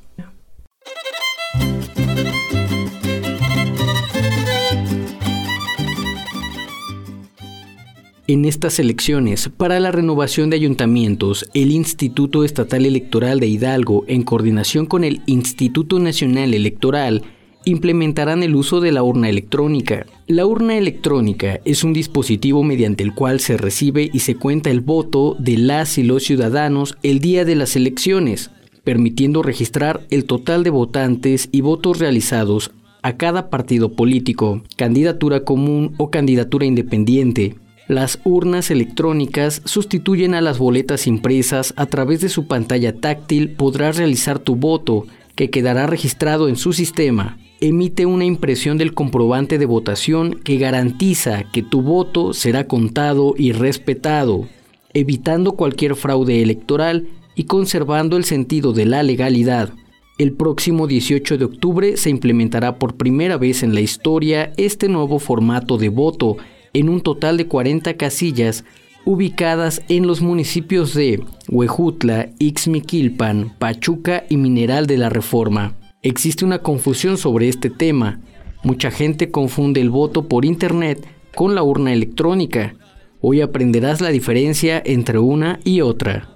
En 8.30 8.44
estas 8.44 8.78
elecciones 8.78 9.48
para 9.48 9.80
la 9.80 9.90
renovación 9.90 10.50
de 10.50 10.56
ayuntamientos, 10.56 11.48
el 11.54 11.72
Instituto 11.72 12.44
Estatal 12.44 12.84
Electoral 12.84 13.40
de 13.40 13.46
Hidalgo, 13.46 14.04
en 14.06 14.22
coordinación 14.22 14.84
con 14.84 15.02
el 15.02 15.22
Instituto 15.24 15.98
Nacional 15.98 16.52
Electoral, 16.52 17.22
implementarán 17.64 18.42
el 18.42 18.54
uso 18.54 18.82
de 18.82 18.92
la 18.92 19.02
urna 19.02 19.30
electrónica. 19.30 20.04
La 20.26 20.44
urna 20.44 20.76
electrónica 20.76 21.60
es 21.64 21.84
un 21.84 21.94
dispositivo 21.94 22.62
mediante 22.62 23.02
el 23.02 23.14
cual 23.14 23.40
se 23.40 23.56
recibe 23.56 24.10
y 24.12 24.18
se 24.18 24.34
cuenta 24.34 24.68
el 24.68 24.82
voto 24.82 25.34
de 25.38 25.56
las 25.56 25.96
y 25.96 26.02
los 26.02 26.22
ciudadanos 26.24 26.98
el 27.02 27.20
día 27.20 27.46
de 27.46 27.54
las 27.54 27.76
elecciones, 27.76 28.50
permitiendo 28.84 29.42
registrar 29.42 30.06
el 30.10 30.26
total 30.26 30.64
de 30.64 30.70
votantes 30.70 31.48
y 31.50 31.62
votos 31.62 31.98
realizados 31.98 32.72
a 33.00 33.16
cada 33.16 33.48
partido 33.48 33.92
político, 33.92 34.62
candidatura 34.76 35.44
común 35.44 35.94
o 35.96 36.10
candidatura 36.10 36.66
independiente. 36.66 37.56
Las 37.88 38.20
urnas 38.24 38.70
electrónicas 38.70 39.62
sustituyen 39.64 40.34
a 40.34 40.42
las 40.42 40.58
boletas 40.58 41.06
impresas. 41.06 41.72
A 41.76 41.86
través 41.86 42.20
de 42.20 42.28
su 42.28 42.46
pantalla 42.46 42.94
táctil 42.94 43.52
podrás 43.52 43.96
realizar 43.96 44.38
tu 44.38 44.56
voto, 44.56 45.06
que 45.34 45.48
quedará 45.48 45.86
registrado 45.86 46.48
en 46.48 46.56
su 46.56 46.74
sistema. 46.74 47.38
Emite 47.62 48.04
una 48.04 48.26
impresión 48.26 48.76
del 48.76 48.92
comprobante 48.92 49.56
de 49.56 49.64
votación 49.64 50.34
que 50.44 50.58
garantiza 50.58 51.44
que 51.50 51.62
tu 51.62 51.80
voto 51.80 52.34
será 52.34 52.66
contado 52.66 53.32
y 53.38 53.52
respetado, 53.52 54.46
evitando 54.92 55.52
cualquier 55.52 55.96
fraude 55.96 56.42
electoral 56.42 57.08
y 57.36 57.44
conservando 57.44 58.18
el 58.18 58.24
sentido 58.24 58.74
de 58.74 58.84
la 58.84 59.02
legalidad. 59.02 59.72
El 60.18 60.32
próximo 60.32 60.88
18 60.88 61.38
de 61.38 61.44
octubre 61.46 61.96
se 61.96 62.10
implementará 62.10 62.76
por 62.76 62.96
primera 62.96 63.38
vez 63.38 63.62
en 63.62 63.72
la 63.72 63.80
historia 63.80 64.52
este 64.58 64.88
nuevo 64.88 65.18
formato 65.20 65.78
de 65.78 65.88
voto 65.88 66.36
en 66.72 66.88
un 66.88 67.00
total 67.00 67.36
de 67.36 67.46
40 67.46 67.96
casillas 67.96 68.64
ubicadas 69.04 69.82
en 69.88 70.06
los 70.06 70.20
municipios 70.20 70.92
de 70.92 71.24
Huejutla, 71.48 72.28
Ixmiquilpan, 72.38 73.54
Pachuca 73.58 74.24
y 74.28 74.36
Mineral 74.36 74.86
de 74.86 74.98
la 74.98 75.08
Reforma. 75.08 75.74
Existe 76.02 76.44
una 76.44 76.58
confusión 76.58 77.16
sobre 77.16 77.48
este 77.48 77.70
tema. 77.70 78.20
Mucha 78.62 78.90
gente 78.90 79.30
confunde 79.30 79.80
el 79.80 79.88
voto 79.88 80.28
por 80.28 80.44
Internet 80.44 81.06
con 81.34 81.54
la 81.54 81.62
urna 81.62 81.92
electrónica. 81.92 82.74
Hoy 83.20 83.40
aprenderás 83.40 84.00
la 84.00 84.10
diferencia 84.10 84.82
entre 84.84 85.18
una 85.18 85.58
y 85.64 85.80
otra. 85.80 86.28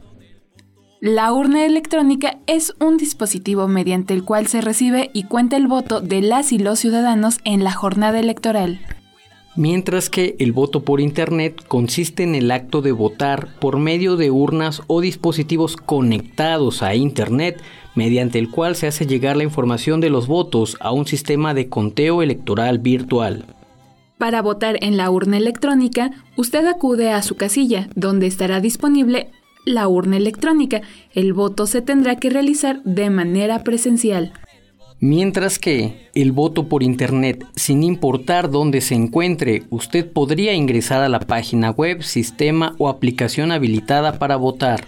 La 1.01 1.33
urna 1.33 1.67
electrónica 1.67 2.39
es 2.47 2.75
un 2.81 2.97
dispositivo 2.97 3.69
mediante 3.69 4.15
el 4.15 4.25
cual 4.25 4.47
se 4.47 4.61
recibe 4.63 5.11
y 5.13 5.25
cuenta 5.25 5.57
el 5.57 5.67
voto 5.67 6.01
de 6.01 6.23
las 6.23 6.53
y 6.53 6.59
los 6.59 6.79
ciudadanos 6.79 7.39
en 7.45 7.65
la 7.65 7.73
jornada 7.73 8.19
electoral 8.19 8.81
mientras 9.57 10.09
que 10.09 10.37
el 10.39 10.53
voto 10.53 10.83
por 10.83 11.01
Internet 11.01 11.63
consiste 11.69 12.23
en 12.23 12.35
el 12.35 12.51
acto 12.51 12.83
de 12.83 12.93
votar 12.93 13.49
por 13.61 13.79
medio 13.79 14.17
de 14.17 14.31
urnas 14.31 14.83
o 14.87 15.01
dispositivos 15.01 15.77
conectados 15.77 16.83
a 16.83 16.95
Internet, 16.95 17.61
mediante 17.95 18.39
el 18.39 18.51
cual 18.51 18.77
se 18.77 18.87
hace 18.87 19.07
llegar 19.07 19.37
la 19.37 19.45
información 19.45 20.01
de 20.01 20.11
los 20.11 20.27
votos 20.27 20.77
a 20.81 20.93
un 20.93 21.07
sistema 21.07 21.55
de 21.55 21.69
conteo 21.69 22.23
electoral 22.23 22.79
virtual. 22.79 23.45
Para 24.19 24.41
votar 24.41 24.79
en 24.83 24.97
la 24.97 25.11
urna 25.11 25.37
electrónica, 25.37 26.13
usted 26.37 26.65
acude 26.67 27.11
a 27.11 27.23
su 27.23 27.37
casilla, 27.37 27.89
donde 27.97 28.29
estará 28.29 28.61
disponible 28.61 29.31
la 29.65 29.89
urna 29.89 30.17
electrónica. 30.17 30.83
El 31.13 31.33
voto 31.33 31.67
se 31.67 31.83
tendrá 31.83 32.17
que 32.17 32.31
realizar 32.31 32.83
de 32.85 33.11
manera 33.11 33.65
presencial. 33.65 34.33
Mientras 35.05 35.59
que 35.59 36.09
el 36.15 36.31
voto 36.31 36.69
por 36.69 36.85
Internet, 36.85 37.45
sin 37.57 37.83
importar 37.83 38.53
dónde 38.53 38.81
se 38.81 38.95
encuentre, 38.95 39.65
usted 39.69 40.09
podría 40.09 40.55
ingresar 40.55 41.03
a 41.03 41.09
la 41.09 41.19
página 41.19 41.71
web, 41.73 42.05
sistema 42.05 42.77
o 42.79 42.89
aplicación 42.89 43.51
habilitada 43.51 44.21
para 44.21 44.37
votar. 44.37 44.85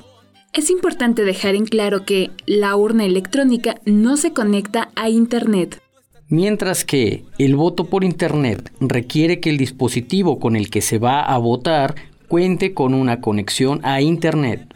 Es 0.53 0.70
importante 0.70 1.24
dejar 1.24 1.57
en 1.57 1.64
claro 1.64 2.05
que 2.05 2.31
la 2.46 2.77
urna 2.77 3.05
electrónica 3.05 3.81
no 3.87 4.16
se 4.16 4.33
conecta 4.33 4.90
a 4.94 5.11
Internet. 5.11 5.83
Mientras 6.29 6.85
que 6.85 7.24
el 7.38 7.57
voto 7.57 7.87
por 7.87 8.05
Internet 8.05 8.70
requiere 8.79 9.40
que 9.40 9.50
el 9.50 9.59
dispositivo 9.59 10.38
con 10.38 10.55
el 10.55 10.70
que 10.70 10.81
se 10.81 10.98
va 10.98 11.22
a 11.22 11.37
votar 11.38 11.96
cuente 12.29 12.72
con 12.72 12.94
una 12.94 13.20
conexión 13.20 13.81
a 13.83 14.00
Internet. 14.00 14.74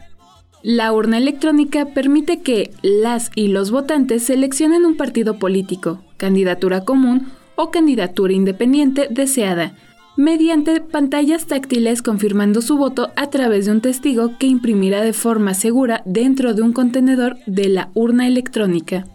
La 0.61 0.91
urna 0.91 1.17
electrónica 1.17 1.85
permite 1.85 2.41
que 2.41 2.71
las 2.81 3.31
y 3.33 3.47
los 3.47 3.71
votantes 3.71 4.23
seleccionen 4.23 4.85
un 4.85 4.97
partido 4.97 5.39
político, 5.39 6.03
candidatura 6.17 6.83
común 6.83 7.27
o 7.55 7.71
candidatura 7.71 8.33
independiente 8.33 9.07
deseada, 9.09 9.73
mediante 10.17 10.81
pantallas 10.81 11.45
táctiles 11.45 12.01
confirmando 12.01 12.61
su 12.61 12.77
voto 12.77 13.09
a 13.15 13.29
través 13.29 13.67
de 13.67 13.71
un 13.71 13.79
testigo 13.79 14.37
que 14.37 14.47
imprimirá 14.47 15.01
de 15.01 15.13
forma 15.13 15.53
segura 15.53 16.01
dentro 16.05 16.53
de 16.53 16.61
un 16.61 16.73
contenedor 16.73 17.37
de 17.45 17.69
la 17.69 17.89
urna 17.93 18.27
electrónica. 18.27 19.05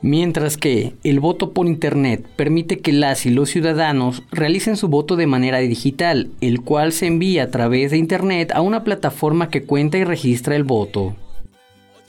Mientras 0.00 0.56
que 0.56 0.94
el 1.02 1.18
voto 1.18 1.52
por 1.52 1.66
Internet 1.66 2.24
permite 2.36 2.78
que 2.78 2.92
las 2.92 3.26
y 3.26 3.30
los 3.30 3.50
ciudadanos 3.50 4.22
realicen 4.30 4.76
su 4.76 4.88
voto 4.88 5.16
de 5.16 5.26
manera 5.26 5.58
digital, 5.58 6.30
el 6.40 6.60
cual 6.60 6.92
se 6.92 7.06
envía 7.06 7.44
a 7.44 7.50
través 7.50 7.90
de 7.90 7.98
Internet 7.98 8.52
a 8.54 8.60
una 8.60 8.84
plataforma 8.84 9.50
que 9.50 9.64
cuenta 9.64 9.98
y 9.98 10.04
registra 10.04 10.54
el 10.54 10.62
voto. 10.62 11.16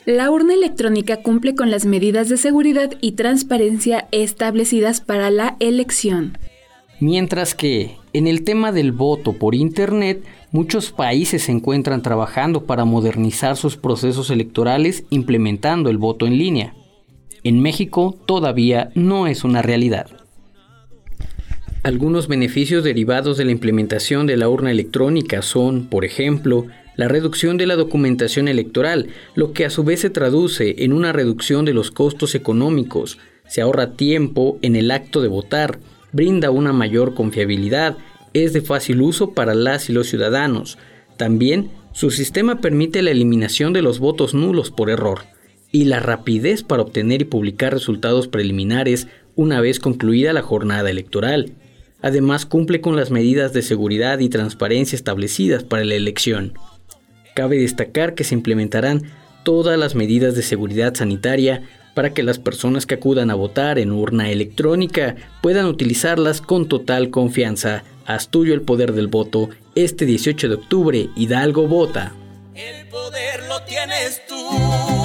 La 0.06 0.30
urna 0.30 0.54
electrónica 0.54 1.18
cumple 1.18 1.56
con 1.56 1.72
las 1.72 1.86
medidas 1.86 2.30
de 2.30 2.38
seguridad 2.38 2.92
y 3.02 3.14
transparencia 3.14 4.08
establecidas 4.12 5.02
para 5.02 5.32
la 5.32 5.56
elección. 5.60 6.38
Mientras 7.00 7.56
que, 7.56 7.96
en 8.14 8.28
el 8.28 8.44
tema 8.44 8.72
del 8.72 8.92
voto 8.92 9.34
por 9.34 9.56
Internet, 9.56 10.24
muchos 10.52 10.92
países 10.92 11.44
se 11.44 11.52
encuentran 11.52 12.02
trabajando 12.02 12.66
para 12.66 12.86
modernizar 12.86 13.56
sus 13.56 13.78
procesos 13.78 14.30
electorales 14.30 15.06
implementando 15.10 15.90
el 15.90 15.98
voto 15.98 16.28
en 16.28 16.38
línea. 16.38 16.74
En 17.44 17.62
México 17.62 18.18
todavía 18.26 18.92
no 18.96 19.28
es 19.28 19.44
una 19.44 19.62
realidad. 19.62 20.08
Algunos 21.84 22.28
beneficios 22.28 22.84
derivados 22.84 23.38
de 23.38 23.46
la 23.46 23.52
implementación 23.52 24.28
de 24.28 24.36
la 24.36 24.50
urna 24.50 24.72
electrónica 24.72 25.42
son, 25.42 25.88
por 25.88 26.04
ejemplo, 26.04 26.66
la 26.98 27.08
reducción 27.08 27.56
de 27.56 27.66
la 27.66 27.78
documentación 27.78 28.50
electoral, 28.50 29.08
lo 29.36 29.54
que 29.54 29.64
a 29.64 29.70
su 29.70 29.86
vez 29.86 30.02
se 30.02 30.10
traduce 30.10 30.84
en 30.84 30.92
una 30.92 31.14
reducción 31.14 31.64
de 31.64 31.74
los 31.74 31.92
costos 31.92 32.36
económicos, 32.36 33.18
se 33.48 33.62
ahorra 33.62 33.94
tiempo 33.94 34.60
en 34.62 34.76
el 34.76 34.92
acto 34.92 35.22
de 35.22 35.30
votar, 35.30 35.80
brinda 36.12 36.52
una 36.52 36.74
mayor 36.74 37.14
confiabilidad, 37.14 37.98
es 38.34 38.52
de 38.52 38.62
fácil 38.62 39.02
uso 39.02 39.32
para 39.32 39.56
las 39.56 39.90
y 39.90 39.94
los 39.94 40.08
ciudadanos. 40.08 40.78
También, 41.16 41.72
su 41.94 42.12
sistema 42.12 42.60
permite 42.60 43.02
la 43.02 43.12
eliminación 43.12 43.72
de 43.72 43.82
los 43.82 44.00
votos 44.00 44.34
nulos 44.34 44.70
por 44.70 44.90
error 44.90 45.22
y 45.72 45.86
la 45.86 46.00
rapidez 46.00 46.64
para 46.64 46.82
obtener 46.82 47.22
y 47.22 47.26
publicar 47.26 47.74
resultados 47.74 48.28
preliminares 48.28 49.08
una 49.36 49.62
vez 49.62 49.80
concluida 49.80 50.34
la 50.34 50.42
jornada 50.42 50.90
electoral. 50.90 51.54
Además, 52.02 52.46
cumple 52.46 52.82
con 52.82 52.96
las 52.96 53.12
medidas 53.12 53.54
de 53.54 53.62
seguridad 53.62 54.20
y 54.20 54.30
transparencia 54.30 54.96
establecidas 54.96 55.64
para 55.64 55.84
la 55.84 55.96
elección. 55.96 56.54
Cabe 57.36 57.58
destacar 57.58 58.16
que 58.16 58.24
se 58.24 58.36
implementarán 58.36 59.04
todas 59.44 59.78
las 59.78 59.96
medidas 59.96 60.36
de 60.36 60.42
seguridad 60.42 60.96
sanitaria 60.96 61.64
para 61.94 62.14
que 62.14 62.24
las 62.24 62.40
personas 62.40 62.86
que 62.86 62.96
acudan 62.96 63.30
a 63.30 63.36
votar 63.36 63.80
en 63.80 63.92
urna 63.92 64.30
electrónica 64.30 65.16
puedan 65.42 65.66
utilizarlas 65.66 66.42
con 66.42 66.68
total 66.68 67.10
confianza. 67.10 67.84
Haz 68.06 68.30
tuyo 68.30 68.54
el 68.54 68.62
poder 68.62 68.94
del 68.94 69.08
voto. 69.08 69.50
Este 69.76 70.06
18 70.06 70.48
de 70.48 70.56
octubre, 70.56 71.10
Hidalgo 71.16 71.68
vota. 71.68 72.14
El 72.56 72.88
poder 72.88 73.44
lo 73.48 73.62
tienes 73.64 74.22
tú. 74.28 74.99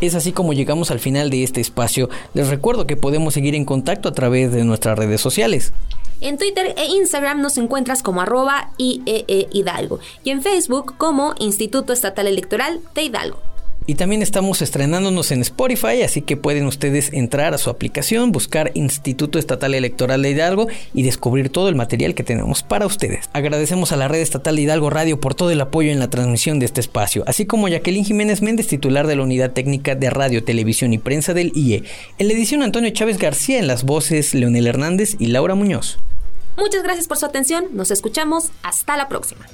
Es 0.00 0.14
así 0.14 0.32
como 0.32 0.54
llegamos 0.54 0.90
al 0.90 1.00
final 1.00 1.28
de 1.28 1.42
este 1.42 1.60
espacio. 1.60 2.08
Les 2.32 2.48
recuerdo 2.48 2.86
que 2.86 2.96
podemos 2.96 3.34
seguir 3.34 3.54
en 3.54 3.66
contacto 3.66 4.08
a 4.08 4.14
través 4.14 4.50
de 4.50 4.64
nuestras 4.64 4.98
redes 4.98 5.20
sociales. 5.20 5.74
En 6.22 6.38
Twitter 6.38 6.74
e 6.78 6.86
Instagram 6.86 7.42
nos 7.42 7.58
encuentras 7.58 8.02
como 8.02 8.22
arroba 8.22 8.70
IEE 8.78 9.48
Hidalgo 9.52 10.00
y 10.24 10.30
en 10.30 10.40
Facebook 10.40 10.94
como 10.96 11.34
Instituto 11.40 11.92
Estatal 11.92 12.26
Electoral 12.26 12.80
de 12.94 13.02
Hidalgo. 13.02 13.42
Y 13.88 13.94
también 13.94 14.20
estamos 14.20 14.60
estrenándonos 14.60 15.30
en 15.30 15.40
Spotify, 15.40 16.02
así 16.04 16.20
que 16.20 16.36
pueden 16.36 16.66
ustedes 16.66 17.10
entrar 17.14 17.54
a 17.54 17.58
su 17.58 17.70
aplicación, 17.70 18.32
buscar 18.32 18.70
Instituto 18.74 19.38
Estatal 19.38 19.74
Electoral 19.74 20.20
de 20.20 20.30
Hidalgo 20.32 20.68
y 20.92 21.04
descubrir 21.04 21.48
todo 21.48 21.70
el 21.70 21.74
material 21.74 22.14
que 22.14 22.22
tenemos 22.22 22.62
para 22.62 22.84
ustedes. 22.84 23.30
Agradecemos 23.32 23.90
a 23.90 23.96
la 23.96 24.06
red 24.06 24.20
estatal 24.20 24.56
de 24.56 24.60
Hidalgo 24.60 24.90
Radio 24.90 25.18
por 25.18 25.34
todo 25.34 25.50
el 25.52 25.60
apoyo 25.62 25.90
en 25.90 26.00
la 26.00 26.10
transmisión 26.10 26.58
de 26.58 26.66
este 26.66 26.82
espacio, 26.82 27.24
así 27.26 27.46
como 27.46 27.66
a 27.66 27.70
Jacqueline 27.70 28.04
Jiménez 28.04 28.42
Méndez, 28.42 28.66
titular 28.66 29.06
de 29.06 29.16
la 29.16 29.22
Unidad 29.22 29.52
Técnica 29.52 29.94
de 29.94 30.10
Radio, 30.10 30.44
Televisión 30.44 30.92
y 30.92 30.98
Prensa 30.98 31.32
del 31.32 31.50
IE. 31.54 31.82
En 32.18 32.28
la 32.28 32.34
edición 32.34 32.62
Antonio 32.62 32.90
Chávez 32.90 33.16
García, 33.16 33.58
en 33.58 33.68
las 33.68 33.84
voces 33.84 34.34
Leonel 34.34 34.66
Hernández 34.66 35.16
y 35.18 35.28
Laura 35.28 35.54
Muñoz. 35.54 35.98
Muchas 36.58 36.82
gracias 36.82 37.08
por 37.08 37.16
su 37.16 37.24
atención, 37.24 37.64
nos 37.72 37.90
escuchamos, 37.90 38.50
hasta 38.62 38.98
la 38.98 39.08
próxima. 39.08 39.46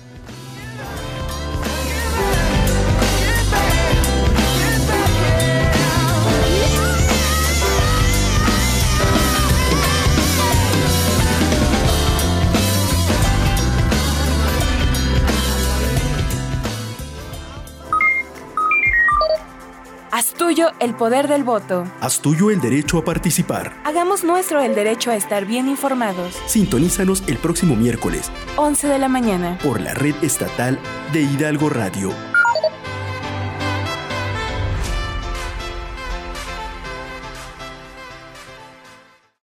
Haz 20.25 20.33
tuyo 20.33 20.69
el 20.81 20.95
poder 20.95 21.29
del 21.29 21.45
voto. 21.45 21.85
Haz 22.01 22.21
tuyo 22.21 22.51
el 22.51 22.59
derecho 22.59 22.97
a 22.97 23.05
participar. 23.05 23.75
Hagamos 23.85 24.25
nuestro 24.25 24.63
el 24.63 24.75
derecho 24.75 25.11
a 25.11 25.17
estar 25.17 25.45
bien 25.45 25.69
informados. 25.69 26.35
Sintonízanos 26.47 27.23
el 27.27 27.37
próximo 27.37 27.77
miércoles, 27.77 28.33
11 28.57 28.89
de 28.89 28.99
la 28.99 29.09
mañana. 29.09 29.59
por 29.63 29.83
la 29.83 29.93
red 29.93 30.15
estatal 30.23 30.79
de 31.13 31.25
Hidalgo 31.25 31.69
Radio 31.69 32.34